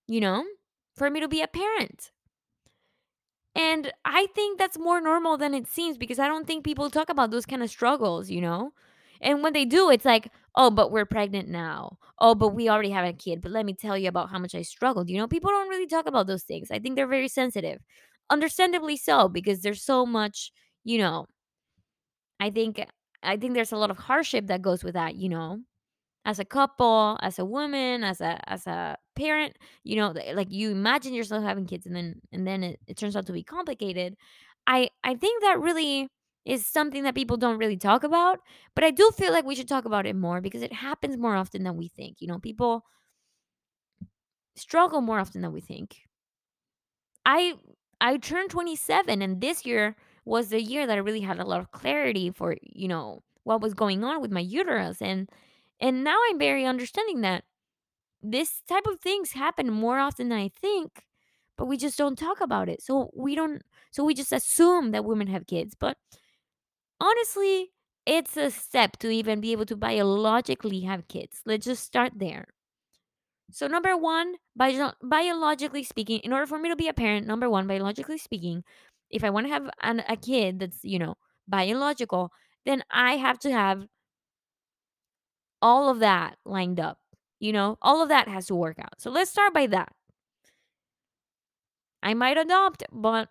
you 0.06 0.20
know, 0.20 0.44
for 0.96 1.10
me 1.10 1.20
to 1.20 1.28
be 1.28 1.42
a 1.42 1.48
parent. 1.48 2.10
And 3.54 3.92
I 4.04 4.26
think 4.34 4.58
that's 4.58 4.78
more 4.78 5.00
normal 5.00 5.36
than 5.36 5.54
it 5.54 5.66
seems 5.66 5.98
because 5.98 6.18
I 6.18 6.28
don't 6.28 6.46
think 6.46 6.64
people 6.64 6.88
talk 6.90 7.08
about 7.08 7.30
those 7.30 7.46
kind 7.46 7.62
of 7.62 7.70
struggles, 7.70 8.30
you 8.30 8.40
know? 8.40 8.72
And 9.20 9.42
when 9.42 9.52
they 9.52 9.64
do, 9.64 9.90
it's 9.90 10.04
like, 10.04 10.30
oh, 10.54 10.70
but 10.70 10.90
we're 10.92 11.04
pregnant 11.04 11.48
now. 11.48 11.98
Oh, 12.20 12.34
but 12.34 12.48
we 12.50 12.68
already 12.68 12.90
have 12.90 13.04
a 13.04 13.12
kid. 13.12 13.40
But 13.42 13.52
let 13.52 13.66
me 13.66 13.74
tell 13.74 13.98
you 13.98 14.08
about 14.08 14.30
how 14.30 14.38
much 14.38 14.54
I 14.54 14.62
struggled. 14.62 15.10
You 15.10 15.18
know, 15.18 15.28
people 15.28 15.50
don't 15.50 15.68
really 15.68 15.86
talk 15.86 16.06
about 16.06 16.26
those 16.26 16.44
things. 16.44 16.70
I 16.70 16.78
think 16.78 16.96
they're 16.96 17.06
very 17.06 17.28
sensitive. 17.28 17.80
Understandably 18.30 18.96
so, 18.96 19.28
because 19.28 19.60
there's 19.62 19.82
so 19.82 20.06
much, 20.06 20.52
you 20.84 20.98
know, 20.98 21.26
I 22.38 22.50
think 22.50 22.84
I 23.22 23.36
think 23.36 23.54
there's 23.54 23.72
a 23.72 23.76
lot 23.76 23.90
of 23.90 23.98
hardship 23.98 24.46
that 24.48 24.62
goes 24.62 24.82
with 24.82 24.94
that, 24.94 25.14
you 25.16 25.28
know 25.28 25.60
as 26.24 26.38
a 26.38 26.44
couple, 26.44 27.18
as 27.22 27.38
a 27.38 27.44
woman, 27.44 28.04
as 28.04 28.20
a 28.20 28.38
as 28.50 28.66
a 28.66 28.96
parent, 29.16 29.56
you 29.84 29.96
know, 29.96 30.12
like 30.34 30.50
you 30.52 30.70
imagine 30.70 31.14
yourself 31.14 31.42
having 31.44 31.66
kids 31.66 31.86
and 31.86 31.96
then 31.96 32.20
and 32.32 32.46
then 32.46 32.62
it, 32.64 32.80
it 32.86 32.96
turns 32.96 33.16
out 33.16 33.26
to 33.26 33.32
be 33.32 33.42
complicated. 33.42 34.16
I 34.66 34.90
I 35.04 35.14
think 35.14 35.42
that 35.42 35.60
really 35.60 36.08
is 36.44 36.66
something 36.66 37.02
that 37.04 37.14
people 37.14 37.36
don't 37.36 37.58
really 37.58 37.76
talk 37.76 38.02
about, 38.04 38.40
but 38.74 38.84
I 38.84 38.90
do 38.90 39.10
feel 39.16 39.32
like 39.32 39.44
we 39.44 39.54
should 39.54 39.68
talk 39.68 39.84
about 39.84 40.06
it 40.06 40.16
more 40.16 40.40
because 40.40 40.62
it 40.62 40.72
happens 40.72 41.16
more 41.16 41.36
often 41.36 41.62
than 41.64 41.76
we 41.76 41.88
think. 41.88 42.16
You 42.20 42.28
know, 42.28 42.38
people 42.38 42.84
struggle 44.54 45.00
more 45.00 45.18
often 45.18 45.40
than 45.40 45.52
we 45.52 45.60
think. 45.60 46.02
I 47.24 47.54
I 48.00 48.16
turned 48.18 48.50
27 48.50 49.22
and 49.22 49.40
this 49.40 49.66
year 49.66 49.96
was 50.24 50.50
the 50.50 50.60
year 50.62 50.86
that 50.86 50.94
I 50.96 51.00
really 51.00 51.20
had 51.20 51.38
a 51.38 51.44
lot 51.44 51.60
of 51.60 51.70
clarity 51.72 52.30
for, 52.30 52.56
you 52.62 52.88
know, 52.88 53.22
what 53.44 53.60
was 53.60 53.74
going 53.74 54.04
on 54.04 54.20
with 54.20 54.30
my 54.30 54.40
uterus 54.40 55.00
and 55.02 55.28
and 55.80 56.04
now 56.04 56.18
I'm 56.30 56.38
very 56.38 56.64
understanding 56.66 57.20
that 57.22 57.44
this 58.22 58.62
type 58.68 58.86
of 58.86 59.00
things 59.00 59.32
happen 59.32 59.72
more 59.72 59.98
often 59.98 60.28
than 60.30 60.38
I 60.38 60.48
think, 60.48 61.04
but 61.58 61.66
we 61.66 61.76
just 61.76 61.98
don't 61.98 62.18
talk 62.18 62.40
about 62.40 62.68
it. 62.68 62.82
So 62.82 63.10
we 63.14 63.34
don't 63.34 63.62
so 63.92 64.04
we 64.04 64.14
just 64.14 64.32
assume 64.32 64.92
that 64.92 65.04
women 65.04 65.28
have 65.28 65.46
kids, 65.46 65.74
but 65.78 65.96
honestly, 67.00 67.72
it's 68.06 68.36
a 68.36 68.50
step 68.50 68.96
to 68.98 69.10
even 69.10 69.40
be 69.40 69.52
able 69.52 69.66
to 69.66 69.76
biologically 69.76 70.80
have 70.80 71.08
kids. 71.08 71.42
Let's 71.44 71.66
just 71.66 71.84
start 71.84 72.12
there. 72.16 72.48
So 73.52 73.66
number 73.66 73.96
1, 73.96 74.36
bio- 74.56 74.92
biologically 75.02 75.82
speaking, 75.82 76.20
in 76.20 76.32
order 76.32 76.46
for 76.46 76.58
me 76.58 76.68
to 76.68 76.76
be 76.76 76.88
a 76.88 76.92
parent, 76.94 77.26
number 77.26 77.50
1, 77.50 77.66
biologically 77.66 78.18
speaking, 78.18 78.64
if 79.10 79.24
I 79.24 79.30
want 79.30 79.46
to 79.46 79.52
have 79.52 79.68
an, 79.82 80.04
a 80.08 80.16
kid 80.16 80.60
that's, 80.60 80.84
you 80.84 80.98
know, 80.98 81.16
biological, 81.48 82.30
then 82.64 82.82
I 82.90 83.16
have 83.16 83.38
to 83.40 83.50
have 83.50 83.86
all 85.62 85.88
of 85.90 86.00
that 86.00 86.36
lined 86.44 86.80
up. 86.80 86.98
You 87.38 87.52
know, 87.52 87.78
all 87.80 88.02
of 88.02 88.10
that 88.10 88.28
has 88.28 88.46
to 88.46 88.54
work 88.54 88.78
out. 88.78 89.00
So 89.00 89.10
let's 89.10 89.30
start 89.30 89.54
by 89.54 89.66
that. 89.68 89.92
I 92.02 92.14
might 92.14 92.38
adopt, 92.38 92.82
but 92.92 93.28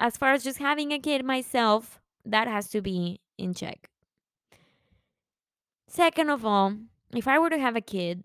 as 0.00 0.16
far 0.16 0.32
as 0.32 0.44
just 0.44 0.58
having 0.58 0.92
a 0.92 0.98
kid 0.98 1.24
myself, 1.24 2.00
that 2.24 2.48
has 2.48 2.68
to 2.70 2.80
be 2.80 3.20
in 3.38 3.54
check. 3.54 3.90
Second 5.88 6.30
of 6.30 6.44
all, 6.44 6.76
if 7.14 7.28
I 7.28 7.38
were 7.38 7.50
to 7.50 7.58
have 7.58 7.76
a 7.76 7.80
kid, 7.80 8.24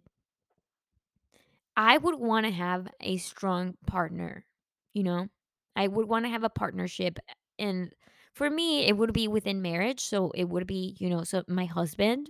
I 1.78 1.98
would 1.98 2.16
want 2.16 2.46
to 2.46 2.52
have 2.52 2.88
a 3.00 3.18
strong 3.18 3.76
partner, 3.86 4.46
you 4.94 5.04
know? 5.04 5.28
I 5.76 5.88
would 5.88 6.08
want 6.08 6.26
to 6.26 6.32
have 6.32 6.44
a 6.44 6.50
partnership 6.50 7.20
and 7.58 7.94
for 8.34 8.50
me 8.50 8.86
it 8.88 8.98
would 8.98 9.14
be 9.14 9.28
within 9.28 9.62
marriage, 9.62 10.02
so 10.02 10.32
it 10.32 10.50
would 10.50 10.68
be, 10.68 10.96
you 11.00 11.10
know, 11.10 11.24
so 11.24 11.44
my 11.48 11.66
husband 11.66 12.30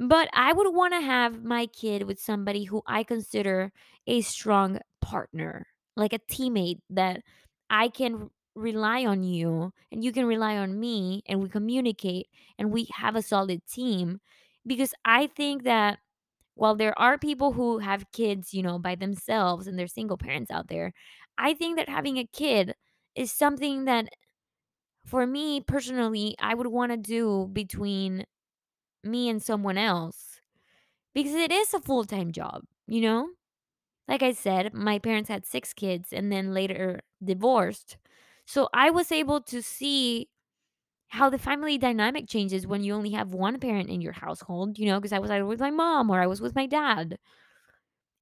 But 0.00 0.30
I 0.34 0.52
would 0.54 0.74
want 0.74 0.94
to 0.94 1.02
have 1.02 1.44
my 1.44 1.66
kid 1.66 2.04
with 2.04 2.20
somebody 2.20 2.64
who 2.64 2.82
I 2.86 3.04
consider 3.04 3.72
a 4.06 4.22
strong 4.22 4.80
partner, 5.02 5.66
like 5.96 6.14
a 6.14 6.18
teammate 6.20 6.80
that 6.90 7.22
I 7.70 7.88
can 7.88 8.30
rely 8.56 9.06
on 9.06 9.24
you 9.24 9.72
and 9.92 10.04
you 10.04 10.12
can 10.12 10.26
rely 10.26 10.56
on 10.58 10.80
me 10.80 11.22
and 11.26 11.42
we 11.42 11.48
communicate 11.50 12.28
and 12.58 12.72
we 12.72 12.88
have 12.94 13.16
a 13.16 13.22
solid 13.22 13.66
team 13.66 14.20
because 14.66 14.94
I 15.04 15.28
think 15.28 15.64
that 15.64 16.00
while 16.54 16.76
there 16.76 16.98
are 16.98 17.18
people 17.18 17.52
who 17.52 17.78
have 17.78 18.12
kids, 18.12 18.54
you 18.54 18.62
know, 18.62 18.78
by 18.78 18.94
themselves 18.96 19.66
and 19.66 19.78
they're 19.78 19.88
single 19.88 20.18
parents 20.18 20.50
out 20.50 20.68
there, 20.68 20.92
I 21.38 21.54
think 21.54 21.76
that 21.78 21.88
having 21.90 22.18
a 22.18 22.26
kid 22.26 22.74
is 23.16 23.32
something 23.32 23.86
that 23.86 24.08
for 25.06 25.26
me 25.26 25.60
personally, 25.60 26.34
I 26.38 26.54
would 26.54 26.66
want 26.66 26.92
to 26.92 26.96
do 26.96 27.48
between 27.52 28.26
me 29.04 29.28
and 29.28 29.42
someone 29.42 29.78
else 29.78 30.40
because 31.14 31.34
it 31.34 31.52
is 31.52 31.74
a 31.74 31.80
full 31.80 32.04
time 32.04 32.32
job, 32.32 32.64
you 32.86 33.00
know? 33.02 33.28
Like 34.08 34.22
I 34.22 34.32
said, 34.32 34.74
my 34.74 34.98
parents 34.98 35.28
had 35.28 35.46
six 35.46 35.72
kids 35.72 36.12
and 36.12 36.32
then 36.32 36.54
later 36.54 37.00
divorced. 37.24 37.96
So 38.46 38.68
I 38.74 38.90
was 38.90 39.12
able 39.12 39.40
to 39.42 39.62
see 39.62 40.28
how 41.08 41.30
the 41.30 41.38
family 41.38 41.78
dynamic 41.78 42.28
changes 42.28 42.66
when 42.66 42.84
you 42.84 42.94
only 42.94 43.10
have 43.10 43.34
one 43.34 43.58
parent 43.60 43.90
in 43.90 44.00
your 44.00 44.12
household, 44.12 44.78
you 44.78 44.86
know, 44.86 44.98
because 45.00 45.12
I 45.12 45.18
was 45.20 45.30
either 45.30 45.46
with 45.46 45.60
my 45.60 45.70
mom 45.70 46.10
or 46.10 46.20
I 46.22 46.26
was 46.26 46.40
with 46.40 46.54
my 46.54 46.66
dad. 46.66 47.18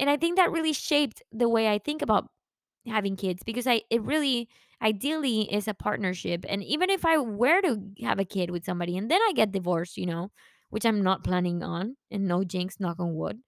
And 0.01 0.09
I 0.09 0.17
think 0.17 0.37
that 0.37 0.51
really 0.53 0.73
shaped 0.73 1.23
the 1.33 1.49
way 1.49 1.69
I 1.69 1.79
think 1.79 2.03
about 2.03 2.29
having 2.87 3.17
kids 3.17 3.43
because 3.45 3.67
I 3.67 3.83
it 3.91 4.03
really 4.03 4.49
ideally 4.83 5.53
is 5.55 5.69
a 5.69 5.75
partnership. 5.75 6.45
And 6.49 6.65
even 6.65 6.91
if 6.91 7.05
I 7.07 7.19
were 7.19 7.63
to 7.63 7.83
have 8.03 8.19
a 8.21 8.25
kid 8.25 8.51
with 8.51 8.65
somebody 8.65 8.97
and 8.99 9.11
then 9.11 9.21
I 9.23 9.33
get 9.35 9.53
divorced, 9.53 9.97
you 9.99 10.07
know, 10.07 10.31
which 10.71 10.85
I'm 10.85 11.03
not 11.03 11.25
planning 11.25 11.63
on, 11.63 11.97
and 12.11 12.27
no 12.29 12.45
jinx, 12.45 12.81
knock 12.81 13.01
on 13.01 13.15
wood. 13.15 13.41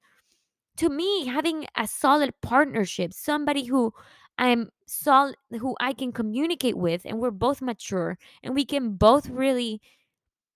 To 0.79 0.89
me, 0.89 1.27
having 1.27 1.67
a 1.77 1.87
solid 1.87 2.33
partnership, 2.43 3.13
somebody 3.13 3.67
who 3.67 3.93
I'm 4.39 4.71
solid, 4.87 5.37
who 5.51 5.77
I 5.81 5.93
can 5.93 6.13
communicate 6.13 6.77
with, 6.77 7.03
and 7.05 7.19
we're 7.21 7.31
both 7.31 7.61
mature, 7.61 8.17
and 8.43 8.55
we 8.55 8.65
can 8.65 8.95
both 8.95 9.29
really 9.29 9.81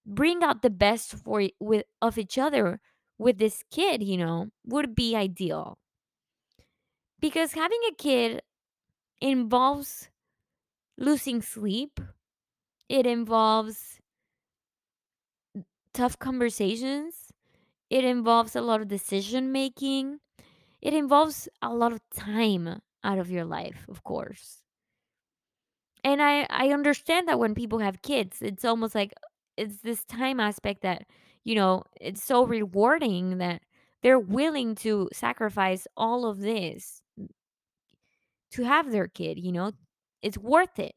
bring 0.06 0.42
out 0.42 0.62
the 0.62 0.70
best 0.70 1.14
for 1.14 1.42
with 1.60 1.84
of 2.00 2.18
each 2.18 2.38
other 2.38 2.80
with 3.18 3.38
this 3.38 3.62
kid, 3.70 4.02
you 4.02 4.16
know, 4.16 4.48
would 4.64 4.94
be 4.94 5.16
ideal. 5.16 5.78
Because 7.20 7.52
having 7.52 7.80
a 7.88 7.94
kid 7.94 8.42
involves 9.20 10.10
losing 10.98 11.42
sleep, 11.42 12.00
it 12.88 13.06
involves 13.06 13.93
tough 15.94 16.18
conversations, 16.18 17.32
it 17.90 18.04
involves 18.04 18.56
a 18.56 18.62
lot 18.62 18.82
of 18.82 18.88
decision 18.88 19.52
making, 19.52 20.20
it 20.82 20.94
involves 20.94 21.48
a 21.62 21.74
lot 21.74 21.92
of 21.92 22.00
time 22.14 22.80
out 23.04 23.18
of 23.18 23.30
your 23.30 23.44
life, 23.46 23.86
of 23.88 24.04
course. 24.04 24.62
And 26.02 26.22
I 26.22 26.46
I 26.50 26.70
understand 26.70 27.28
that 27.28 27.38
when 27.38 27.54
people 27.54 27.78
have 27.78 28.02
kids, 28.02 28.42
it's 28.42 28.64
almost 28.64 28.94
like 28.94 29.12
it's 29.56 29.78
this 29.78 30.04
time 30.04 30.40
aspect 30.40 30.82
that, 30.82 31.06
you 31.44 31.54
know, 31.54 31.84
it's 32.00 32.22
so 32.22 32.44
rewarding 32.44 33.38
that 33.38 33.62
they're 34.02 34.18
willing 34.18 34.74
to 34.76 35.08
sacrifice 35.12 35.86
all 35.96 36.26
of 36.26 36.40
this 36.40 37.02
to 38.52 38.62
have 38.64 38.90
their 38.90 39.08
kid, 39.08 39.38
you 39.38 39.52
know? 39.52 39.72
It's 40.22 40.38
worth 40.38 40.78
it. 40.78 40.94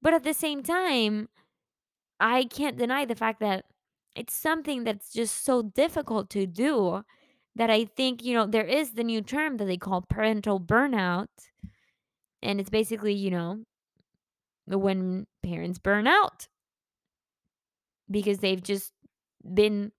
But 0.00 0.14
at 0.14 0.22
the 0.22 0.32
same 0.34 0.62
time, 0.62 1.28
I 2.20 2.44
can't 2.44 2.76
deny 2.78 3.04
the 3.04 3.14
fact 3.14 3.40
that 3.40 3.66
it's 4.14 4.34
something 4.34 4.84
that's 4.84 5.12
just 5.12 5.44
so 5.44 5.62
difficult 5.62 6.30
to 6.30 6.46
do 6.46 7.04
that 7.54 7.70
I 7.70 7.84
think, 7.86 8.22
you 8.24 8.34
know, 8.34 8.46
there 8.46 8.66
is 8.66 8.92
the 8.92 9.04
new 9.04 9.22
term 9.22 9.56
that 9.58 9.64
they 9.66 9.76
call 9.76 10.02
parental 10.02 10.60
burnout. 10.60 11.28
And 12.42 12.60
it's 12.60 12.70
basically, 12.70 13.12
you 13.14 13.30
know, 13.30 13.64
when 14.66 15.26
parents 15.42 15.78
burn 15.78 16.06
out 16.06 16.48
because 18.10 18.38
they've 18.38 18.62
just 18.62 18.92
been 19.54 19.92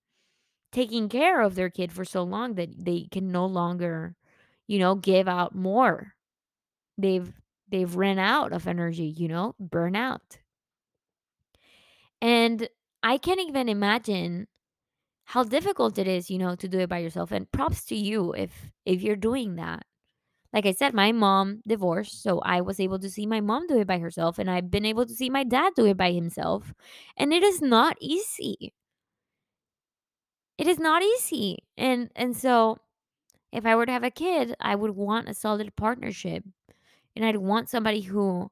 taking 0.72 1.10
care 1.10 1.42
of 1.42 1.56
their 1.56 1.70
kid 1.70 1.92
for 1.92 2.06
so 2.06 2.24
long 2.24 2.56
that 2.56 2.70
they 2.86 3.08
can 3.12 3.32
no 3.32 3.46
longer, 3.46 4.16
you 4.68 4.80
know, 4.80 4.96
give 4.96 5.28
out 5.28 5.56
more. 5.56 6.16
They've 6.98 7.32
they've 7.70 7.96
ran 7.96 8.20
out 8.20 8.54
of 8.54 8.68
energy, 8.68 9.06
you 9.06 9.28
know, 9.28 9.56
burnout. 9.62 10.40
And 12.22 12.68
I 13.04 13.18
can't 13.18 13.40
even 13.40 13.70
imagine 13.70 14.48
how 15.26 15.44
difficult 15.44 15.98
it 15.98 16.08
is, 16.08 16.30
you 16.30 16.38
know, 16.40 16.56
to 16.56 16.68
do 16.68 16.80
it 16.80 16.90
by 16.90 17.00
yourself. 17.00 17.32
And 17.32 17.52
props 17.52 17.86
to 17.88 17.96
you 17.96 18.34
if 18.34 18.72
if 18.86 19.02
you're 19.04 19.16
doing 19.18 19.56
that. 19.58 19.86
Like 20.54 20.66
I 20.68 20.74
said, 20.74 20.94
my 20.94 21.12
mom 21.14 21.62
divorced, 21.68 22.24
so 22.24 22.40
I 22.42 22.62
was 22.62 22.80
able 22.80 23.00
to 23.00 23.10
see 23.12 23.26
my 23.28 23.42
mom 23.42 23.68
do 23.68 23.80
it 23.80 23.88
by 23.88 24.00
herself, 24.00 24.40
and 24.40 24.50
I've 24.52 24.72
been 24.72 24.86
able 24.86 25.06
to 25.06 25.14
see 25.16 25.30
my 25.30 25.44
dad 25.44 25.74
do 25.76 25.86
it 25.86 25.98
by 25.98 26.12
himself. 26.14 26.74
And 27.18 27.34
it 27.34 27.44
is 27.44 27.62
not 27.62 27.98
easy. 28.02 28.74
It 30.58 30.68
is 30.68 30.80
not 30.80 31.02
easy. 31.04 31.60
And 31.78 32.12
and 32.16 32.36
so 32.38 32.78
if 33.52 33.66
I 33.66 33.76
were 33.76 33.86
to 33.88 33.92
have 33.92 34.04
a 34.04 34.12
kid, 34.12 34.56
I 34.62 34.76
would 34.76 34.92
want 34.92 35.30
a 35.30 35.34
solid 35.36 35.76
partnership. 35.76 36.46
And 37.16 37.26
I'd 37.26 37.38
want 37.38 37.70
somebody 37.70 38.02
who 38.02 38.52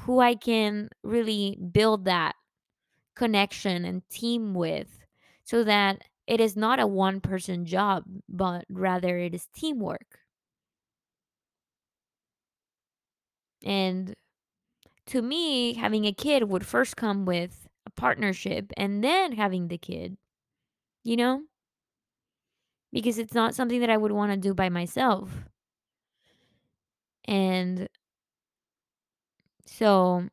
who 0.00 0.20
I 0.20 0.34
can 0.34 0.88
really 1.02 1.58
build 1.72 2.04
that 2.06 2.34
connection 3.16 3.84
and 3.84 4.08
team 4.10 4.54
with 4.54 4.98
so 5.44 5.64
that 5.64 6.02
it 6.26 6.40
is 6.40 6.56
not 6.56 6.80
a 6.80 6.86
one 6.86 7.20
person 7.20 7.64
job, 7.66 8.04
but 8.28 8.64
rather 8.68 9.18
it 9.18 9.34
is 9.34 9.48
teamwork. 9.54 10.20
And 13.64 14.14
to 15.06 15.22
me, 15.22 15.74
having 15.74 16.06
a 16.06 16.12
kid 16.12 16.44
would 16.48 16.66
first 16.66 16.96
come 16.96 17.26
with 17.26 17.68
a 17.86 17.90
partnership 17.90 18.72
and 18.76 19.02
then 19.04 19.32
having 19.32 19.68
the 19.68 19.78
kid, 19.78 20.18
you 21.04 21.16
know? 21.16 21.44
Because 22.92 23.18
it's 23.18 23.32
not 23.34 23.54
something 23.54 23.80
that 23.80 23.88
I 23.90 23.96
would 23.96 24.12
want 24.12 24.32
to 24.32 24.36
do 24.36 24.52
by 24.54 24.68
myself. 24.68 25.30
And 27.26 27.88
so 29.68 30.28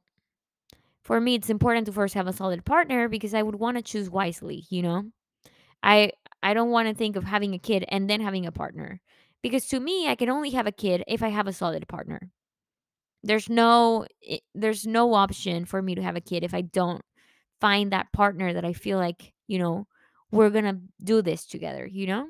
for 1.03 1.21
me, 1.21 1.35
it's 1.35 1.49
important 1.49 1.85
to 1.85 1.91
first 1.91 2.15
have 2.15 2.27
a 2.27 2.33
solid 2.33 2.65
partner 2.65 3.07
because 3.07 3.33
I 3.33 3.43
would 3.43 3.55
want 3.55 3.77
to 3.77 3.83
choose 3.83 4.09
wisely, 4.09 4.65
you 4.69 4.81
know? 4.81 5.03
I 5.83 6.11
I 6.41 6.53
don't 6.53 6.71
want 6.71 6.87
to 6.87 6.95
think 6.95 7.15
of 7.15 7.23
having 7.23 7.53
a 7.53 7.59
kid 7.59 7.85
and 7.89 8.09
then 8.09 8.21
having 8.21 8.45
a 8.45 8.51
partner. 8.51 9.01
Because 9.43 9.67
to 9.67 9.79
me, 9.79 10.07
I 10.07 10.15
can 10.15 10.29
only 10.29 10.51
have 10.51 10.67
a 10.67 10.71
kid 10.71 11.03
if 11.07 11.21
I 11.21 11.29
have 11.29 11.47
a 11.47 11.53
solid 11.53 11.87
partner. 11.87 12.31
There's 13.23 13.49
no 13.49 14.05
eh, 14.27 14.39
there's 14.55 14.87
no 14.87 15.13
option 15.13 15.65
for 15.65 15.81
me 15.81 15.95
to 15.95 16.01
have 16.01 16.15
a 16.15 16.21
kid 16.21 16.43
if 16.43 16.53
I 16.53 16.61
don't 16.61 17.03
find 17.61 17.91
that 17.91 18.11
partner 18.11 18.53
that 18.53 18.65
I 18.65 18.73
feel 18.73 18.97
like, 18.97 19.33
you 19.47 19.59
know, 19.59 19.87
we're 20.31 20.49
going 20.49 20.65
to 20.65 20.79
do 21.03 21.21
this 21.21 21.45
together, 21.45 21.85
you 21.85 22.07
know? 22.07 22.27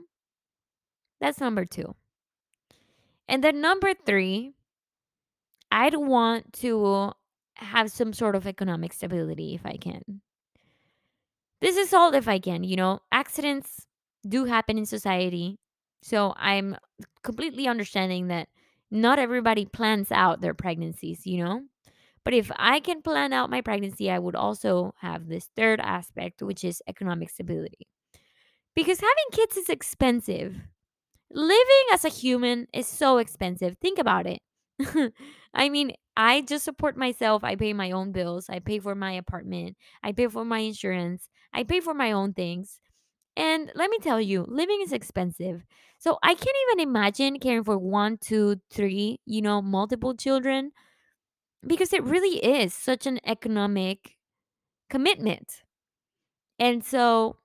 That's 1.21 1.39
number 1.39 1.65
2. 1.65 1.95
And 3.27 3.43
then 3.43 3.61
number 3.61 3.93
3, 3.93 4.53
I'd 5.71 5.95
want 5.95 6.53
to 6.53 7.11
have 7.55 7.91
some 7.91 8.13
sort 8.13 8.35
of 8.35 8.47
economic 8.47 8.93
stability 8.93 9.55
if 9.55 9.65
I 9.65 9.77
can. 9.77 10.21
This 11.61 11.77
is 11.77 11.93
all 11.93 12.13
if 12.13 12.27
I 12.27 12.39
can, 12.39 12.63
you 12.63 12.75
know, 12.75 12.99
accidents 13.11 13.87
do 14.27 14.45
happen 14.45 14.77
in 14.77 14.85
society. 14.85 15.57
So 16.03 16.33
I'm 16.37 16.75
completely 17.23 17.67
understanding 17.67 18.27
that 18.27 18.49
not 18.91 19.19
everybody 19.19 19.65
plans 19.65 20.11
out 20.11 20.41
their 20.41 20.53
pregnancies, 20.53 21.25
you 21.25 21.43
know? 21.43 21.63
But 22.23 22.33
if 22.33 22.51
I 22.55 22.79
can 22.79 23.01
plan 23.01 23.33
out 23.33 23.49
my 23.49 23.61
pregnancy, 23.61 24.09
I 24.09 24.19
would 24.19 24.35
also 24.35 24.93
have 24.99 25.27
this 25.27 25.49
third 25.55 25.79
aspect, 25.79 26.41
which 26.41 26.63
is 26.63 26.81
economic 26.87 27.29
stability. 27.29 27.87
Because 28.75 28.99
having 28.99 29.13
kids 29.31 29.57
is 29.57 29.69
expensive. 29.69 30.57
Living 31.31 31.85
as 31.93 32.03
a 32.03 32.09
human 32.09 32.67
is 32.73 32.87
so 32.87 33.17
expensive. 33.17 33.77
Think 33.79 33.99
about 33.99 34.25
it. 34.25 34.39
I 35.53 35.69
mean, 35.69 35.93
I 36.17 36.41
just 36.41 36.65
support 36.65 36.97
myself. 36.97 37.43
I 37.43 37.55
pay 37.55 37.73
my 37.73 37.91
own 37.91 38.11
bills. 38.11 38.49
I 38.49 38.59
pay 38.59 38.79
for 38.79 38.95
my 38.95 39.11
apartment. 39.13 39.77
I 40.03 40.11
pay 40.11 40.27
for 40.27 40.45
my 40.45 40.59
insurance. 40.59 41.29
I 41.53 41.63
pay 41.63 41.79
for 41.79 41.93
my 41.93 42.11
own 42.11 42.33
things. 42.33 42.79
And 43.37 43.71
let 43.75 43.89
me 43.89 43.99
tell 43.99 44.21
you, 44.21 44.45
living 44.47 44.81
is 44.81 44.93
expensive. 44.93 45.63
So 45.99 46.19
I 46.23 46.35
can't 46.35 46.57
even 46.71 46.89
imagine 46.89 47.39
caring 47.39 47.63
for 47.63 47.77
one, 47.77 48.17
two, 48.19 48.57
three, 48.71 49.19
you 49.25 49.41
know, 49.41 49.61
multiple 49.61 50.15
children 50.15 50.71
because 51.65 51.93
it 51.93 52.03
really 52.03 52.37
is 52.45 52.73
such 52.73 53.07
an 53.07 53.19
economic 53.25 54.15
commitment. 54.89 55.63
And 56.59 56.83
so 56.83 57.37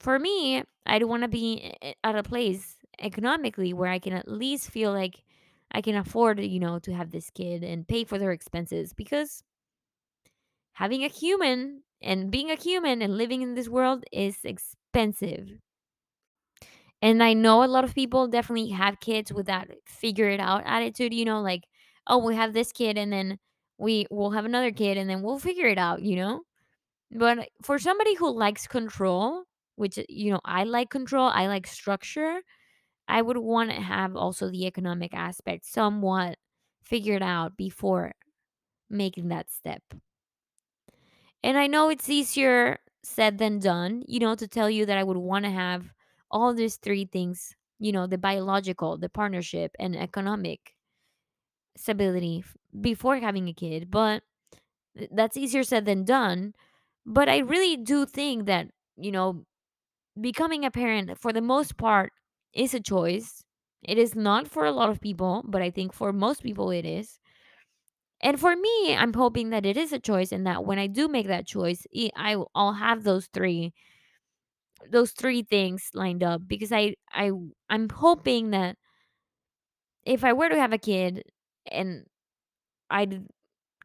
for 0.00 0.18
me, 0.18 0.62
I 0.86 0.98
don't 0.98 1.08
want 1.08 1.22
to 1.22 1.28
be 1.28 1.62
eh, 1.82 1.88
eh, 1.90 1.94
at 2.04 2.16
a 2.16 2.22
place 2.22 2.76
economically 3.00 3.72
where 3.72 3.90
I 3.90 3.98
can 3.98 4.12
at 4.12 4.28
least 4.28 4.70
feel 4.70 4.92
like 4.92 5.24
I 5.70 5.80
can 5.82 5.96
afford, 5.96 6.40
you 6.40 6.60
know, 6.60 6.78
to 6.80 6.92
have 6.94 7.10
this 7.10 7.30
kid 7.30 7.62
and 7.64 7.86
pay 7.88 8.04
for 8.04 8.18
their 8.18 8.32
expenses 8.32 8.92
because 8.94 9.42
having 10.72 11.04
a 11.04 11.08
human 11.08 11.82
and 12.00 12.30
being 12.30 12.50
a 12.50 12.54
human 12.54 13.02
and 13.02 13.16
living 13.18 13.42
in 13.42 13.54
this 13.54 13.68
world 13.68 14.04
is 14.12 14.38
expensive. 14.44 15.58
And 17.00 17.22
I 17.22 17.32
know 17.32 17.62
a 17.62 17.66
lot 17.66 17.84
of 17.84 17.94
people 17.94 18.26
definitely 18.28 18.70
have 18.70 19.00
kids 19.00 19.32
with 19.32 19.46
that 19.46 19.68
figure 19.86 20.28
it 20.28 20.40
out 20.40 20.62
attitude, 20.66 21.14
you 21.14 21.24
know, 21.24 21.40
like, 21.40 21.62
oh, 22.06 22.18
we 22.18 22.34
have 22.34 22.52
this 22.52 22.72
kid 22.72 22.98
and 22.98 23.12
then 23.12 23.38
we 23.78 24.06
will 24.10 24.32
have 24.32 24.44
another 24.44 24.72
kid 24.72 24.96
and 24.98 25.08
then 25.08 25.22
we'll 25.22 25.38
figure 25.38 25.66
it 25.66 25.78
out, 25.78 26.02
you 26.02 26.16
know? 26.16 26.42
But 27.12 27.48
for 27.62 27.78
somebody 27.78 28.14
who 28.14 28.30
likes 28.32 28.66
control, 28.68 29.44
which 29.76 29.98
you 30.08 30.32
know 30.32 30.40
I 30.44 30.64
like 30.64 30.90
control, 30.90 31.28
I 31.28 31.48
like 31.48 31.66
structure. 31.66 32.40
I 33.08 33.22
would 33.22 33.38
want 33.38 33.70
to 33.70 33.76
have 33.80 34.16
also 34.16 34.50
the 34.50 34.66
economic 34.66 35.14
aspect 35.14 35.66
somewhat 35.66 36.38
figured 36.82 37.22
out 37.22 37.56
before 37.56 38.14
making 38.90 39.28
that 39.28 39.50
step. 39.50 39.82
And 41.42 41.56
I 41.58 41.66
know 41.66 41.88
it's 41.88 42.08
easier 42.08 42.78
said 43.02 43.38
than 43.38 43.58
done, 43.58 44.02
you 44.06 44.18
know, 44.18 44.34
to 44.34 44.48
tell 44.48 44.68
you 44.68 44.86
that 44.86 44.98
I 44.98 45.04
would 45.04 45.16
want 45.16 45.44
to 45.44 45.50
have 45.50 45.92
all 46.30 46.52
these 46.52 46.76
three 46.76 47.04
things, 47.04 47.54
you 47.78 47.92
know, 47.92 48.06
the 48.06 48.18
biological, 48.18 48.98
the 48.98 49.08
partnership, 49.08 49.74
and 49.78 49.96
economic 49.96 50.74
stability 51.76 52.44
before 52.80 53.16
having 53.18 53.48
a 53.48 53.54
kid. 53.54 53.90
But 53.90 54.22
that's 55.12 55.36
easier 55.36 55.64
said 55.64 55.86
than 55.86 56.04
done. 56.04 56.54
But 57.06 57.28
I 57.28 57.38
really 57.38 57.76
do 57.76 58.06
think 58.06 58.46
that, 58.46 58.68
you 58.96 59.12
know, 59.12 59.46
becoming 60.20 60.64
a 60.64 60.70
parent 60.72 61.18
for 61.18 61.32
the 61.32 61.42
most 61.42 61.76
part 61.78 62.12
is 62.54 62.74
a 62.74 62.80
choice. 62.80 63.44
It 63.82 63.98
is 63.98 64.14
not 64.14 64.48
for 64.48 64.64
a 64.64 64.72
lot 64.72 64.90
of 64.90 65.00
people, 65.00 65.42
but 65.46 65.62
I 65.62 65.70
think 65.70 65.92
for 65.92 66.12
most 66.12 66.42
people 66.42 66.70
it 66.70 66.84
is. 66.84 67.18
And 68.20 68.38
for 68.40 68.56
me, 68.56 68.94
I'm 68.96 69.12
hoping 69.12 69.50
that 69.50 69.64
it 69.66 69.76
is 69.76 69.92
a 69.92 69.98
choice 70.00 70.32
and 70.32 70.46
that 70.46 70.64
when 70.64 70.78
I 70.78 70.86
do 70.88 71.06
make 71.08 71.26
that 71.28 71.46
choice, 71.46 71.86
I'll 72.16 72.72
have 72.74 73.04
those 73.04 73.26
three 73.26 73.72
those 74.90 75.12
three 75.12 75.42
things 75.42 75.90
lined 75.94 76.22
up 76.22 76.42
because 76.46 76.72
I 76.72 76.94
I 77.12 77.30
I'm 77.68 77.88
hoping 77.88 78.50
that 78.50 78.76
if 80.04 80.24
I 80.24 80.32
were 80.32 80.48
to 80.48 80.56
have 80.58 80.72
a 80.72 80.78
kid 80.78 81.24
and 81.70 82.06
I'd 82.90 83.26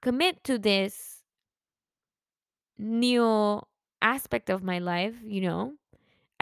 commit 0.02 0.44
to 0.46 0.60
this 0.60 1.24
new 2.78 3.62
aspect 4.02 4.50
of 4.50 4.64
my 4.64 4.80
life, 4.80 5.16
you 5.24 5.42
know, 5.42 5.74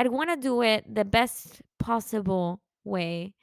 I'd 0.02 0.12
want 0.12 0.32
to 0.32 0.38
do 0.38 0.62
it 0.64 0.86
the 0.94 1.06
best 1.06 1.62
possible 1.80 2.62
way. 2.84 3.34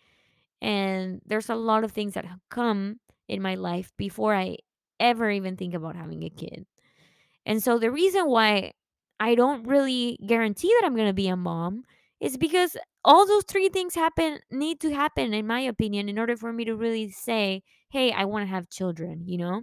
And 0.63 1.21
there's 1.27 1.49
a 1.51 1.55
lot 1.57 1.85
of 1.85 1.93
things 1.93 2.15
that 2.15 2.25
have 2.25 2.41
come 2.51 3.01
in 3.29 3.43
my 3.43 3.55
life 3.55 3.93
before 3.99 4.35
I 4.35 4.59
ever 5.01 5.31
even 5.31 5.57
think 5.57 5.75
about 5.75 5.97
having 5.97 6.25
a 6.25 6.31
kid. 6.31 6.67
And 7.47 7.63
so 7.63 7.79
the 7.79 7.91
reason 7.91 8.29
why 8.29 8.73
I 9.21 9.35
don't 9.35 9.67
really 9.67 10.19
guarantee 10.27 10.75
that 10.81 10.87
I'm 10.87 10.97
going 10.97 11.09
to 11.09 11.13
be 11.15 11.29
a 11.29 11.37
mom 11.37 11.85
is 12.21 12.37
because 12.37 12.77
all 13.05 13.27
those 13.27 13.45
three 13.45 13.69
things 13.69 13.95
happen 13.95 14.41
need 14.51 14.81
to 14.81 14.95
happen 14.95 15.35
in 15.35 15.47
my 15.47 15.61
opinion 15.61 16.09
in 16.09 16.19
order 16.19 16.37
for 16.37 16.53
me 16.53 16.65
to 16.67 16.77
really 16.77 17.11
say, 17.11 17.63
"Hey, 17.91 18.13
I 18.13 18.27
want 18.27 18.45
to 18.45 18.49
have 18.51 18.71
children," 18.71 19.25
you 19.27 19.39
know? 19.39 19.63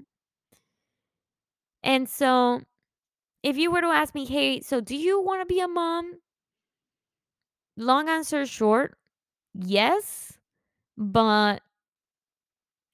And 1.83 2.09
so 2.09 2.61
if 3.43 3.57
you 3.57 3.71
were 3.71 3.81
to 3.81 3.87
ask 3.87 4.15
me, 4.15 4.25
"Hey, 4.25 4.61
so 4.61 4.81
do 4.81 4.95
you 4.97 5.21
want 5.21 5.41
to 5.41 5.45
be 5.53 5.61
a 5.61 5.67
mom?" 5.69 6.21
Long 7.77 8.09
answer 8.09 8.45
short, 8.45 8.97
yes, 9.53 10.37
but 10.97 11.63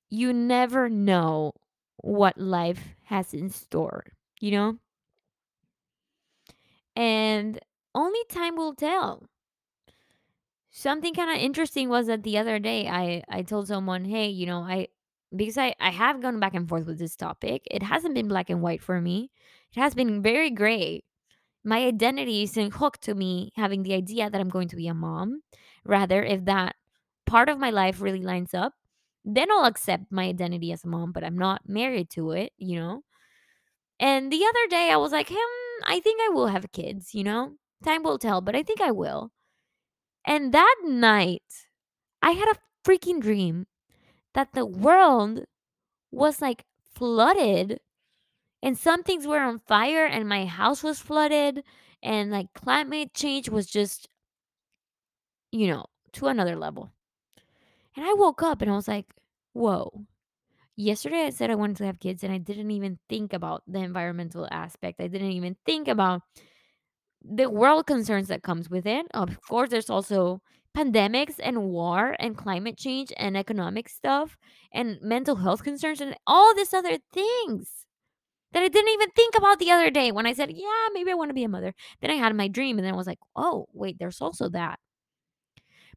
you 0.09 0.33
never 0.33 0.89
know 0.89 1.53
what 1.97 2.37
life 2.37 2.89
has 3.05 3.33
in 3.33 3.49
store, 3.49 4.05
you 4.39 4.51
know? 4.51 4.77
And 6.95 7.59
only 7.93 8.23
time 8.29 8.55
will 8.55 8.73
tell. 8.75 9.27
Something 10.71 11.13
kind 11.13 11.29
of 11.29 11.37
interesting 11.37 11.89
was 11.89 12.07
that 12.07 12.23
the 12.23 12.37
other 12.37 12.57
day 12.57 12.87
I 12.87 13.23
I 13.29 13.41
told 13.43 13.67
someone, 13.67 14.05
"Hey, 14.05 14.29
you 14.29 14.45
know, 14.45 14.61
I 14.63 14.87
because 15.35 15.57
I 15.57 15.75
I 15.79 15.89
have 15.91 16.21
gone 16.21 16.39
back 16.39 16.53
and 16.55 16.67
forth 16.67 16.85
with 16.87 16.97
this 16.99 17.15
topic. 17.15 17.67
It 17.69 17.83
hasn't 17.83 18.15
been 18.15 18.27
black 18.27 18.49
and 18.49 18.61
white 18.61 18.81
for 18.81 19.01
me. 19.01 19.31
It 19.75 19.79
has 19.79 19.93
been 19.93 20.21
very 20.21 20.49
gray. 20.49 21.03
My 21.63 21.79
identity 21.85 22.43
isn't 22.43 22.75
hooked 22.75 23.01
to 23.03 23.15
me 23.15 23.51
having 23.55 23.83
the 23.83 23.93
idea 23.93 24.29
that 24.29 24.41
I'm 24.41 24.49
going 24.49 24.67
to 24.69 24.75
be 24.75 24.87
a 24.87 24.93
mom. 24.93 25.41
Rather, 25.85 26.23
if 26.23 26.45
that 26.45 26.75
part 27.25 27.49
of 27.49 27.59
my 27.59 27.69
life 27.69 28.01
really 28.01 28.21
lines 28.23 28.53
up, 28.53 28.73
then 29.25 29.51
I'll 29.51 29.65
accept 29.65 30.11
my 30.11 30.25
identity 30.25 30.71
as 30.71 30.83
a 30.83 30.87
mom, 30.87 31.11
but 31.11 31.23
I'm 31.23 31.37
not 31.37 31.67
married 31.69 32.09
to 32.11 32.31
it, 32.31 32.53
you 32.57 32.79
know? 32.79 33.03
And 33.99 34.31
the 34.31 34.43
other 34.45 34.67
day 34.69 34.91
I 34.91 34.97
was 34.97 35.11
like, 35.11 35.29
hmm, 35.31 35.83
I 35.85 35.99
think 35.99 36.21
I 36.21 36.29
will 36.29 36.47
have 36.47 36.71
kids, 36.71 37.13
you 37.13 37.23
know? 37.23 37.53
Time 37.83 38.03
will 38.03 38.17
tell, 38.19 38.41
but 38.41 38.55
I 38.55 38.63
think 38.63 38.81
I 38.81 38.91
will. 38.91 39.31
And 40.25 40.53
that 40.53 40.75
night, 40.83 41.43
I 42.21 42.31
had 42.31 42.49
a 42.49 42.59
freaking 42.89 43.21
dream 43.21 43.67
that 44.33 44.53
the 44.53 44.65
world 44.65 45.45
was 46.11 46.41
like 46.41 46.65
flooded 46.93 47.79
and 48.63 48.77
some 48.77 49.03
things 49.03 49.27
were 49.27 49.39
on 49.39 49.59
fire 49.59 50.05
and 50.05 50.27
my 50.29 50.45
house 50.45 50.83
was 50.83 50.99
flooded 50.99 51.63
and 52.03 52.31
like 52.31 52.53
climate 52.53 53.13
change 53.13 53.49
was 53.49 53.67
just, 53.67 54.07
you 55.51 55.67
know, 55.67 55.85
to 56.13 56.27
another 56.27 56.55
level. 56.55 56.91
And 57.95 58.05
I 58.05 58.13
woke 58.13 58.41
up 58.43 58.61
and 58.61 58.71
I 58.71 58.75
was 58.75 58.87
like, 58.87 59.05
whoa. 59.53 60.05
Yesterday 60.77 61.25
I 61.25 61.31
said 61.31 61.51
I 61.51 61.55
wanted 61.55 61.77
to 61.77 61.85
have 61.85 61.99
kids 61.99 62.23
and 62.23 62.33
I 62.33 62.39
didn't 62.39 62.71
even 62.71 62.99
think 63.09 63.33
about 63.33 63.63
the 63.67 63.79
environmental 63.79 64.47
aspect. 64.51 65.01
I 65.01 65.07
didn't 65.07 65.31
even 65.31 65.57
think 65.65 65.87
about 65.87 66.23
the 67.23 67.49
world 67.49 67.85
concerns 67.87 68.27
that 68.29 68.43
comes 68.43 68.69
with 68.69 68.85
it. 68.85 69.05
Of 69.13 69.39
course, 69.47 69.69
there's 69.69 69.89
also 69.89 70.41
pandemics 70.75 71.35
and 71.41 71.63
war 71.69 72.15
and 72.19 72.37
climate 72.37 72.77
change 72.77 73.11
and 73.17 73.35
economic 73.37 73.89
stuff 73.89 74.37
and 74.73 74.99
mental 75.01 75.35
health 75.35 75.63
concerns 75.63 76.01
and 76.01 76.15
all 76.25 76.55
these 76.55 76.73
other 76.73 76.97
things 77.13 77.85
that 78.53 78.63
I 78.63 78.67
didn't 78.67 78.89
even 78.93 79.11
think 79.11 79.35
about 79.35 79.59
the 79.59 79.71
other 79.71 79.89
day 79.91 80.11
when 80.11 80.25
I 80.27 80.33
said, 80.33 80.51
"Yeah, 80.51 80.87
maybe 80.93 81.11
I 81.11 81.15
want 81.15 81.29
to 81.29 81.33
be 81.35 81.43
a 81.43 81.49
mother." 81.49 81.73
Then 82.01 82.11
I 82.11 82.15
had 82.15 82.35
my 82.35 82.47
dream 82.47 82.77
and 82.77 82.85
then 82.85 82.93
I 82.93 82.97
was 82.97 83.07
like, 83.07 83.19
"Oh, 83.35 83.67
wait, 83.73 83.99
there's 83.99 84.21
also 84.21 84.49
that." 84.49 84.79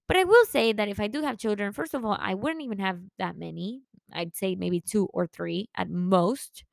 But 0.07 0.17
I 0.17 0.25
will 0.25 0.45
say 0.47 0.73
that 0.73 0.89
if 0.89 1.01
I 1.01 1.09
do 1.09 1.23
have 1.23 1.39
children, 1.39 1.73
first 1.73 1.95
of 1.95 2.05
all, 2.05 2.17
I 2.21 2.35
wouldn't 2.35 2.63
even 2.63 2.79
have 2.79 3.01
that 3.19 3.37
many. 3.37 3.83
I'd 4.13 4.37
say 4.37 4.55
maybe 4.55 4.81
2 4.81 5.07
or 5.13 5.27
3 5.27 5.69
at 5.75 5.89
most 5.91 6.65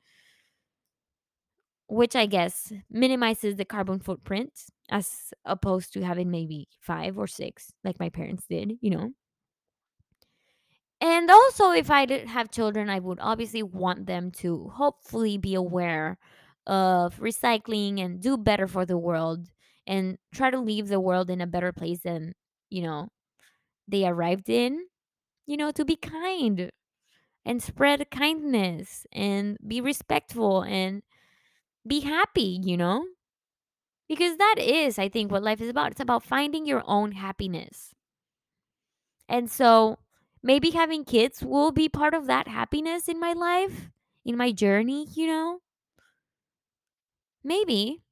which 1.88 2.16
I 2.16 2.26
guess 2.26 2.72
minimizes 2.90 3.56
the 3.56 3.64
carbon 3.64 4.00
footprint 4.00 4.52
as 4.90 5.32
opposed 5.44 5.92
to 5.94 6.02
having 6.04 6.30
maybe 6.30 6.68
five 6.80 7.18
or 7.18 7.26
six, 7.26 7.72
like 7.84 7.98
my 8.00 8.08
parents 8.08 8.44
did, 8.48 8.72
you 8.80 8.90
know. 8.90 9.12
And 11.02 11.30
also, 11.30 11.72
if 11.72 11.90
I 11.90 12.06
did 12.06 12.28
have 12.28 12.52
children, 12.52 12.90
I 12.90 13.00
would 13.00 13.20
obviously 13.20 13.62
want 13.64 14.06
them 14.06 14.30
to 14.42 14.70
hopefully 14.70 15.38
be 15.38 15.54
aware 15.54 16.18
of 16.66 17.16
recycling 17.18 18.00
and 18.00 18.22
do 18.22 18.38
better 18.38 18.68
for 18.68 18.86
the 18.86 18.98
world 18.98 19.48
and 19.86 20.18
try 20.32 20.50
to 20.50 20.60
leave 20.60 20.88
the 20.88 21.00
world 21.00 21.30
in 21.30 21.42
a 21.42 21.46
better 21.48 21.72
place 21.72 22.00
than, 22.04 22.34
you 22.70 22.82
know, 22.82 23.10
they 23.88 24.06
arrived 24.06 24.50
in, 24.50 24.86
you 25.46 25.56
know, 25.56 25.72
to 25.72 25.84
be 25.84 25.96
kind 25.96 26.70
and 27.44 27.62
spread 27.62 28.10
kindness 28.10 29.06
and 29.12 29.58
be 29.66 29.80
respectful 29.80 30.62
and 30.62 31.02
be 31.86 32.00
happy, 32.00 32.60
you 32.64 32.76
know? 32.76 33.06
Because 34.08 34.36
that 34.36 34.56
is, 34.60 34.96
I 34.98 35.08
think, 35.08 35.32
what 35.32 35.42
life 35.42 35.60
is 35.60 35.68
about. 35.68 35.90
It's 35.92 36.00
about 36.00 36.22
finding 36.22 36.66
your 36.66 36.84
own 36.86 37.12
happiness. 37.12 37.92
And 39.28 39.50
so 39.50 39.98
maybe 40.42 40.70
having 40.70 41.04
kids 41.04 41.42
will 41.42 41.72
be 41.72 41.88
part 41.88 42.14
of 42.14 42.26
that 42.26 42.48
happiness 42.48 43.08
in 43.08 43.18
my 43.20 43.32
life, 43.32 43.90
in 44.24 44.36
my 44.36 44.52
journey, 44.52 45.06
you 45.14 45.26
know? 45.26 45.60
Maybe. 47.44 48.02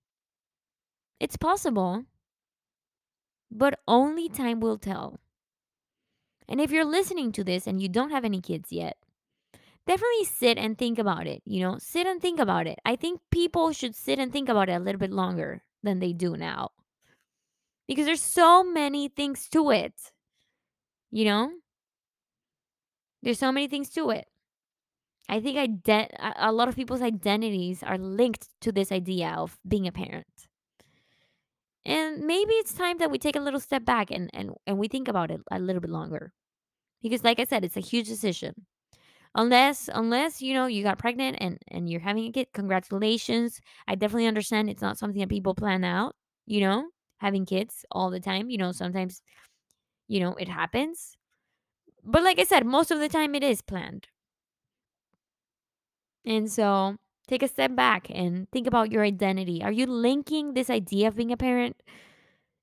It's 1.20 1.36
possible, 1.36 2.04
but 3.50 3.78
only 3.86 4.28
time 4.28 4.58
will 4.60 4.76
tell. 4.78 5.20
And 6.48 6.60
if 6.60 6.70
you're 6.70 6.84
listening 6.84 7.32
to 7.32 7.44
this 7.44 7.66
and 7.66 7.80
you 7.80 7.88
don't 7.88 8.10
have 8.10 8.24
any 8.26 8.40
kids 8.42 8.72
yet, 8.72 8.98
definitely 9.86 10.24
sit 10.26 10.58
and 10.58 10.78
think 10.78 10.98
about 10.98 11.26
it. 11.26 11.42
You 11.46 11.60
know, 11.62 11.78
sit 11.78 12.06
and 12.06 12.20
think 12.22 12.40
about 12.40 12.66
it. 12.66 12.78
I 12.84 12.96
think 12.96 13.20
people 13.30 13.72
should 13.72 13.94
sit 13.96 14.18
and 14.18 14.32
think 14.32 14.48
about 14.48 14.68
it 14.68 14.74
a 14.74 14.80
little 14.80 14.98
bit 15.00 15.12
longer 15.12 15.64
than 15.82 16.00
they 16.00 16.12
do 16.12 16.36
now 16.36 16.72
because 17.86 18.06
there's 18.06 18.22
so 18.22 18.62
many 18.64 19.08
things 19.08 19.48
to 19.50 19.70
it. 19.70 20.12
You 21.10 21.24
know, 21.24 21.52
there's 23.22 23.38
so 23.38 23.52
many 23.52 23.68
things 23.68 23.90
to 23.90 24.10
it. 24.10 24.28
I 25.30 25.40
think 25.40 25.56
ide- 25.56 25.88
a 26.18 26.50
a 26.50 26.52
lot 26.52 26.68
of 26.68 26.76
people's 26.76 27.00
identities 27.00 27.82
are 27.82 27.96
linked 27.96 28.48
to 28.60 28.70
this 28.72 28.92
idea 28.92 29.30
of 29.30 29.58
being 29.66 29.86
a 29.86 29.92
parent. 29.92 30.48
And 31.84 32.24
maybe 32.26 32.52
it's 32.54 32.74
time 32.74 32.98
that 32.98 33.10
we 33.10 33.18
take 33.18 33.36
a 33.36 33.40
little 33.40 33.60
step 33.60 33.84
back 33.84 34.10
and, 34.10 34.30
and, 34.34 34.52
and 34.66 34.78
we 34.78 34.88
think 34.88 35.08
about 35.08 35.30
it 35.30 35.40
a 35.50 35.58
little 35.58 35.80
bit 35.80 35.90
longer. 35.90 36.32
Because 37.02 37.24
like 37.24 37.40
I 37.40 37.44
said, 37.44 37.64
it's 37.64 37.76
a 37.76 37.80
huge 37.82 38.08
decision. 38.08 38.66
Unless 39.34 39.90
unless 39.94 40.42
you 40.42 40.54
know 40.54 40.66
you 40.66 40.82
got 40.82 40.98
pregnant 40.98 41.38
and, 41.40 41.58
and 41.68 41.90
you're 41.90 42.00
having 42.00 42.26
a 42.26 42.32
kid, 42.32 42.48
congratulations. 42.54 43.60
I 43.88 43.94
definitely 43.96 44.26
understand 44.26 44.70
it's 44.70 44.82
not 44.82 44.98
something 44.98 45.20
that 45.20 45.28
people 45.30 45.54
plan 45.54 45.84
out, 45.84 46.16
you 46.46 46.60
know, 46.60 46.90
having 47.18 47.46
kids 47.46 47.84
all 47.92 48.10
the 48.10 48.20
time. 48.20 48.50
You 48.50 48.58
know, 48.58 48.72
sometimes, 48.72 49.22
you 50.08 50.20
know, 50.20 50.34
it 50.36 50.48
happens. 50.48 51.16
But 52.10 52.24
like 52.24 52.40
I 52.40 52.44
said, 52.44 52.66
most 52.66 52.90
of 52.90 52.98
the 52.98 53.08
time 53.08 53.36
it 53.36 53.44
is 53.44 53.62
planned. 53.62 54.08
And 56.26 56.50
so 56.50 56.96
take 57.28 57.42
a 57.42 57.48
step 57.48 57.76
back 57.76 58.08
and 58.10 58.50
think 58.50 58.66
about 58.66 58.90
your 58.90 59.04
identity. 59.04 59.62
Are 59.62 59.70
you 59.70 59.86
linking 59.86 60.54
this 60.54 60.68
idea 60.70 61.06
of 61.06 61.14
being 61.14 61.30
a 61.30 61.36
parent 61.36 61.76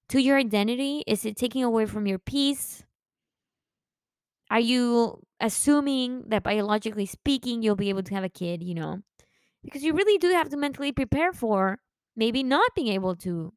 to 0.10 0.22
your 0.22 0.38
identity? 0.38 1.04
Is 1.08 1.26
it 1.26 1.38
taking 1.38 1.64
away 1.64 1.86
from 1.86 2.06
your 2.06 2.20
peace? 2.20 2.84
Are 4.52 4.60
you 4.60 5.22
assuming 5.40 6.26
that 6.28 6.44
biologically 6.44 7.06
speaking, 7.06 7.62
you'll 7.62 7.76
be 7.76 7.90
able 7.90 8.04
to 8.04 8.16
have 8.16 8.24
a 8.26 8.30
kid, 8.30 8.62
you 8.62 8.76
know? 8.76 9.00
Because 9.64 9.82
you 9.82 9.94
really 9.94 10.18
do 10.18 10.32
have 10.32 10.50
to 10.50 10.58
mentally 10.58 10.92
prepare 10.92 11.32
for 11.32 11.80
maybe 12.16 12.44
not 12.44 12.76
being 12.76 12.88
able 12.88 13.16
to 13.18 13.54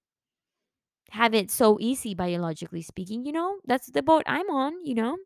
have 1.11 1.35
it 1.35 1.51
so 1.51 1.79
easy 1.81 2.15
biologically 2.15 2.83
speaking, 2.83 3.25
you 3.25 3.33
know? 3.33 3.59
That's 3.65 3.91
the 3.91 4.03
boat 4.03 4.23
I'm 4.27 4.51
on, 4.51 4.85
you 4.85 4.95
know? 4.95 5.17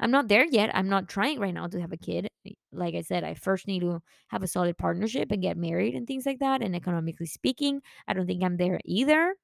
I'm 0.00 0.10
not 0.10 0.28
there 0.28 0.46
yet. 0.46 0.74
I'm 0.74 0.88
not 0.88 1.08
trying 1.08 1.38
right 1.38 1.52
now 1.52 1.66
to 1.66 1.80
have 1.80 1.92
a 1.92 1.96
kid. 1.96 2.26
Like 2.72 2.94
I 2.94 3.02
said, 3.02 3.22
I 3.22 3.34
first 3.34 3.66
need 3.66 3.80
to 3.80 4.00
have 4.28 4.42
a 4.42 4.48
solid 4.48 4.78
partnership 4.78 5.30
and 5.30 5.42
get 5.42 5.58
married 5.58 5.94
and 5.94 6.06
things 6.06 6.24
like 6.24 6.38
that. 6.38 6.62
And 6.62 6.74
economically 6.74 7.26
speaking, 7.26 7.82
I 8.08 8.14
don't 8.14 8.26
think 8.26 8.42
I'm 8.42 8.56
there 8.56 8.80
either. 8.84 9.34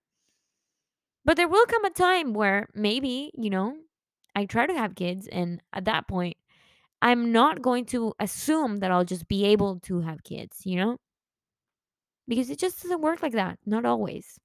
But 1.26 1.36
there 1.36 1.48
will 1.48 1.66
come 1.66 1.84
a 1.84 1.90
time 1.90 2.32
where 2.32 2.68
maybe, 2.74 3.32
you 3.34 3.50
know, 3.50 3.76
I 4.34 4.46
try 4.46 4.66
to 4.66 4.74
have 4.74 4.94
kids. 4.94 5.28
And 5.30 5.60
at 5.72 5.84
that 5.84 6.08
point, 6.08 6.36
I'm 7.02 7.32
not 7.32 7.60
going 7.60 7.84
to 7.86 8.14
assume 8.18 8.78
that 8.78 8.90
I'll 8.90 9.04
just 9.04 9.28
be 9.28 9.44
able 9.44 9.80
to 9.80 10.00
have 10.00 10.24
kids, 10.24 10.62
you 10.64 10.76
know? 10.76 10.96
Because 12.26 12.48
it 12.48 12.58
just 12.58 12.82
doesn't 12.82 13.02
work 13.02 13.22
like 13.22 13.32
that. 13.32 13.58
Not 13.66 13.84
always. 13.84 14.38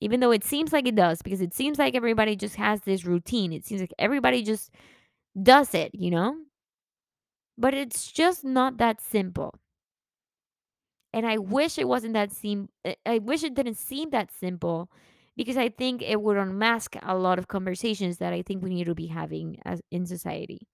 Even 0.00 0.20
though 0.20 0.30
it 0.30 0.44
seems 0.44 0.72
like 0.72 0.86
it 0.86 0.94
does, 0.94 1.20
because 1.20 1.40
it 1.40 1.52
seems 1.52 1.78
like 1.78 1.94
everybody 1.94 2.36
just 2.36 2.56
has 2.56 2.80
this 2.82 3.04
routine. 3.04 3.52
It 3.52 3.66
seems 3.66 3.80
like 3.80 3.92
everybody 3.98 4.42
just 4.42 4.70
does 5.40 5.74
it, 5.74 5.90
you 5.94 6.10
know? 6.10 6.36
But 7.56 7.74
it's 7.74 8.10
just 8.10 8.42
not 8.42 8.78
that 8.78 9.00
simple. 9.00 9.54
And 11.12 11.26
I 11.26 11.38
wish 11.38 11.78
it 11.78 11.88
wasn't 11.88 12.14
that 12.14 12.32
seem 12.32 12.68
I 12.84 12.90
eh, 12.90 12.94
I 13.14 13.18
wish 13.18 13.42
it 13.42 13.54
didn't 13.54 13.74
seem 13.76 14.10
that 14.10 14.30
simple 14.32 14.90
because 15.36 15.56
I 15.56 15.68
think 15.68 16.02
it 16.02 16.20
would 16.22 16.36
unmask 16.36 16.94
a 17.02 17.16
lot 17.16 17.38
of 17.38 17.48
conversations 17.48 18.18
that 18.18 18.32
I 18.32 18.42
think 18.42 18.62
we 18.62 18.70
need 18.70 18.84
to 18.86 18.94
be 18.94 19.06
having 19.08 19.58
as 19.64 19.80
in 19.90 20.06
society, 20.06 20.68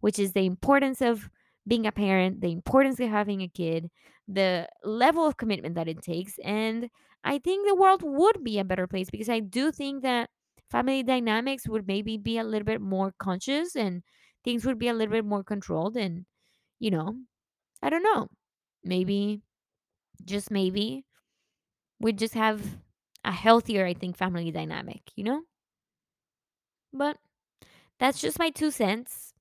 which 0.00 0.18
is 0.18 0.32
the 0.32 0.46
importance 0.46 1.02
of 1.02 1.30
being 1.66 1.86
a 1.86 1.92
parent, 1.92 2.40
the 2.42 2.52
importance 2.52 3.00
of 3.00 3.10
having 3.10 3.42
a 3.42 3.48
kid, 3.48 3.90
the 4.28 4.68
level 4.84 5.26
of 5.26 5.36
commitment 5.38 5.74
that 5.76 5.88
it 5.88 6.02
takes, 6.02 6.38
and 6.44 6.90
I 7.24 7.38
think 7.38 7.66
the 7.68 7.76
world 7.76 8.02
would 8.04 8.44
be 8.44 8.58
a 8.58 8.64
better 8.64 8.86
place 8.86 9.10
because 9.10 9.28
I 9.30 9.40
do 9.40 9.72
think 9.72 10.02
that 10.02 10.30
family 10.70 11.02
dynamics 11.02 11.68
would 11.68 11.86
maybe 11.86 12.16
be 12.18 12.38
a 12.38 12.44
little 12.44 12.66
bit 12.66 12.80
more 12.80 13.12
conscious 13.18 13.76
and 13.76 14.02
things 14.44 14.64
would 14.64 14.78
be 14.78 14.88
a 14.88 14.94
little 14.94 15.12
bit 15.12 15.24
more 15.24 15.44
controlled 15.44 15.96
and 15.96 16.26
you 16.80 16.90
know, 16.90 17.16
I 17.82 17.90
don't 17.90 18.04
know. 18.04 18.28
Maybe 18.84 19.42
just 20.24 20.50
maybe 20.50 21.04
we'd 22.00 22.18
just 22.18 22.34
have 22.34 22.78
a 23.24 23.32
healthier, 23.32 23.86
I 23.86 23.94
think, 23.94 24.16
family 24.16 24.50
dynamic, 24.50 25.02
you 25.16 25.24
know? 25.24 25.42
But 26.92 27.18
that's 27.98 28.20
just 28.20 28.38
my 28.38 28.50
two 28.50 28.70
cents. 28.70 29.34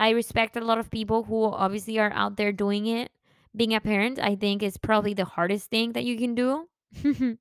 I 0.00 0.10
respect 0.10 0.56
a 0.56 0.60
lot 0.62 0.78
of 0.78 0.90
people 0.90 1.24
who 1.24 1.44
obviously 1.44 1.98
are 1.98 2.12
out 2.12 2.36
there 2.36 2.52
doing 2.52 2.86
it. 2.86 3.12
Being 3.56 3.74
a 3.74 3.80
parent, 3.80 4.18
I 4.20 4.36
think, 4.36 4.62
is 4.62 4.78
probably 4.78 5.14
the 5.14 5.24
hardest 5.26 5.70
thing 5.70 5.92
that 5.92 6.04
you 6.04 6.18
can 6.18 6.34
do 6.34 6.68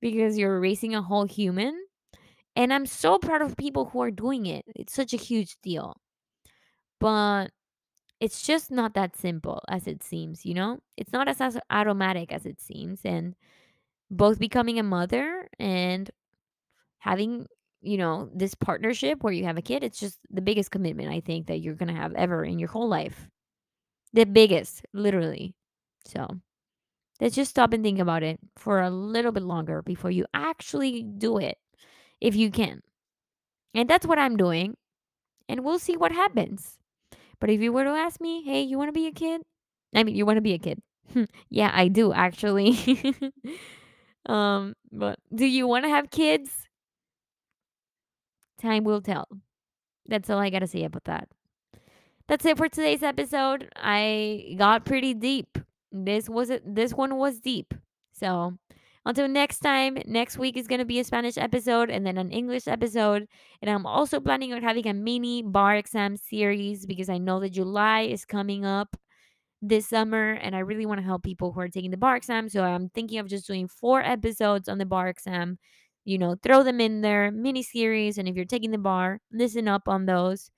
because 0.00 0.38
you're 0.38 0.60
raising 0.60 0.94
a 0.94 1.02
whole 1.02 1.26
human. 1.26 1.83
And 2.56 2.72
I'm 2.72 2.86
so 2.86 3.18
proud 3.18 3.42
of 3.42 3.56
people 3.56 3.86
who 3.86 4.00
are 4.00 4.10
doing 4.10 4.46
it. 4.46 4.64
It's 4.76 4.94
such 4.94 5.12
a 5.12 5.18
huge 5.18 5.56
deal. 5.62 5.96
But 7.00 7.48
it's 8.20 8.42
just 8.42 8.70
not 8.70 8.94
that 8.94 9.16
simple 9.16 9.62
as 9.68 9.86
it 9.86 10.02
seems, 10.02 10.46
you 10.46 10.54
know? 10.54 10.80
It's 10.96 11.12
not 11.12 11.28
as, 11.28 11.40
as 11.40 11.58
automatic 11.70 12.32
as 12.32 12.46
it 12.46 12.60
seems. 12.60 13.00
And 13.04 13.34
both 14.10 14.38
becoming 14.38 14.78
a 14.78 14.82
mother 14.82 15.48
and 15.58 16.10
having 16.98 17.46
you 17.82 17.98
know 17.98 18.30
this 18.34 18.54
partnership 18.54 19.22
where 19.22 19.32
you 19.32 19.44
have 19.44 19.58
a 19.58 19.62
kid 19.62 19.84
it's 19.84 20.00
just 20.00 20.18
the 20.30 20.40
biggest 20.40 20.70
commitment 20.70 21.10
i 21.10 21.20
think 21.20 21.46
that 21.46 21.60
you're 21.60 21.74
gonna 21.74 21.94
have 21.94 22.14
ever 22.14 22.44
in 22.44 22.58
your 22.58 22.68
whole 22.68 22.88
life 22.88 23.28
the 24.14 24.24
biggest 24.24 24.86
literally 24.94 25.54
so 26.06 26.26
let's 27.20 27.34
just 27.34 27.50
stop 27.50 27.72
and 27.72 27.84
think 27.84 27.98
about 27.98 28.22
it 28.22 28.38
for 28.56 28.80
a 28.80 28.90
little 28.90 29.32
bit 29.32 29.42
longer 29.42 29.82
before 29.82 30.10
you 30.10 30.24
actually 30.32 31.02
do 31.02 31.38
it 31.38 31.58
if 32.20 32.34
you 32.34 32.50
can 32.50 32.80
and 33.74 33.88
that's 33.88 34.06
what 34.06 34.18
i'm 34.18 34.36
doing 34.36 34.76
and 35.48 35.64
we'll 35.64 35.78
see 35.78 35.96
what 35.96 36.12
happens 36.12 36.78
but 37.40 37.50
if 37.50 37.60
you 37.60 37.72
were 37.72 37.84
to 37.84 37.90
ask 37.90 38.20
me 38.20 38.42
hey 38.42 38.62
you 38.62 38.78
want 38.78 38.88
to 38.88 38.92
be 38.92 39.06
a 39.06 39.12
kid 39.12 39.42
i 39.94 40.02
mean 40.02 40.14
you 40.14 40.26
want 40.26 40.36
to 40.36 40.42
be 40.42 40.54
a 40.54 40.58
kid 40.58 40.80
yeah 41.50 41.70
i 41.74 41.88
do 41.88 42.12
actually 42.12 43.14
um 44.26 44.74
but 44.90 45.18
do 45.34 45.44
you 45.44 45.66
want 45.66 45.84
to 45.84 45.90
have 45.90 46.10
kids 46.10 46.64
Time 48.64 48.84
will 48.84 49.02
tell. 49.02 49.28
That's 50.06 50.30
all 50.30 50.38
I 50.38 50.48
got 50.48 50.60
to 50.60 50.66
say 50.66 50.84
about 50.84 51.04
that. 51.04 51.28
That's 52.28 52.46
it 52.46 52.56
for 52.56 52.66
today's 52.66 53.02
episode. 53.02 53.68
I 53.76 54.54
got 54.56 54.86
pretty 54.86 55.12
deep. 55.12 55.58
This 55.92 56.30
was 56.30 56.50
a, 56.50 56.60
this 56.64 56.94
one 56.94 57.16
was 57.16 57.40
deep. 57.40 57.74
So, 58.12 58.54
until 59.06 59.28
next 59.28 59.60
time, 59.60 59.98
next 60.06 60.38
week 60.38 60.56
is 60.56 60.66
going 60.66 60.78
to 60.78 60.84
be 60.84 60.98
a 60.98 61.04
Spanish 61.04 61.36
episode 61.36 61.90
and 61.90 62.06
then 62.06 62.16
an 62.18 62.30
English 62.30 62.66
episode. 62.66 63.28
And 63.60 63.70
I'm 63.70 63.86
also 63.86 64.20
planning 64.20 64.52
on 64.52 64.62
having 64.62 64.86
a 64.86 64.94
mini 64.94 65.42
bar 65.42 65.76
exam 65.76 66.16
series 66.16 66.86
because 66.86 67.08
I 67.08 67.18
know 67.18 67.40
that 67.40 67.50
July 67.50 68.02
is 68.02 68.24
coming 68.24 68.64
up 68.64 68.96
this 69.62 69.88
summer 69.88 70.32
and 70.32 70.56
I 70.56 70.60
really 70.60 70.86
want 70.86 71.00
to 71.00 71.06
help 71.06 71.22
people 71.22 71.52
who 71.52 71.60
are 71.60 71.68
taking 71.68 71.90
the 71.90 71.96
bar 71.96 72.16
exam. 72.16 72.48
So 72.48 72.64
I'm 72.64 72.88
thinking 72.90 73.18
of 73.18 73.28
just 73.28 73.46
doing 73.46 73.68
four 73.68 74.02
episodes 74.02 74.68
on 74.68 74.78
the 74.78 74.86
bar 74.86 75.08
exam. 75.08 75.58
You 76.04 76.18
know, 76.18 76.36
throw 76.42 76.62
them 76.62 76.80
in 76.80 77.00
there, 77.00 77.30
mini 77.30 77.62
series. 77.62 78.18
And 78.18 78.28
if 78.28 78.36
you're 78.36 78.44
taking 78.44 78.70
the 78.70 78.78
bar, 78.78 79.20
listen 79.32 79.68
up 79.68 79.88
on 79.88 80.06
those. 80.06 80.50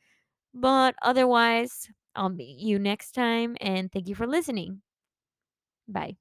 But 0.54 0.94
otherwise, 1.02 1.88
I'll 2.14 2.30
meet 2.30 2.58
you 2.58 2.78
next 2.78 3.12
time 3.12 3.56
and 3.60 3.92
thank 3.92 4.08
you 4.08 4.14
for 4.14 4.26
listening. 4.26 4.82
Bye. 5.88 6.16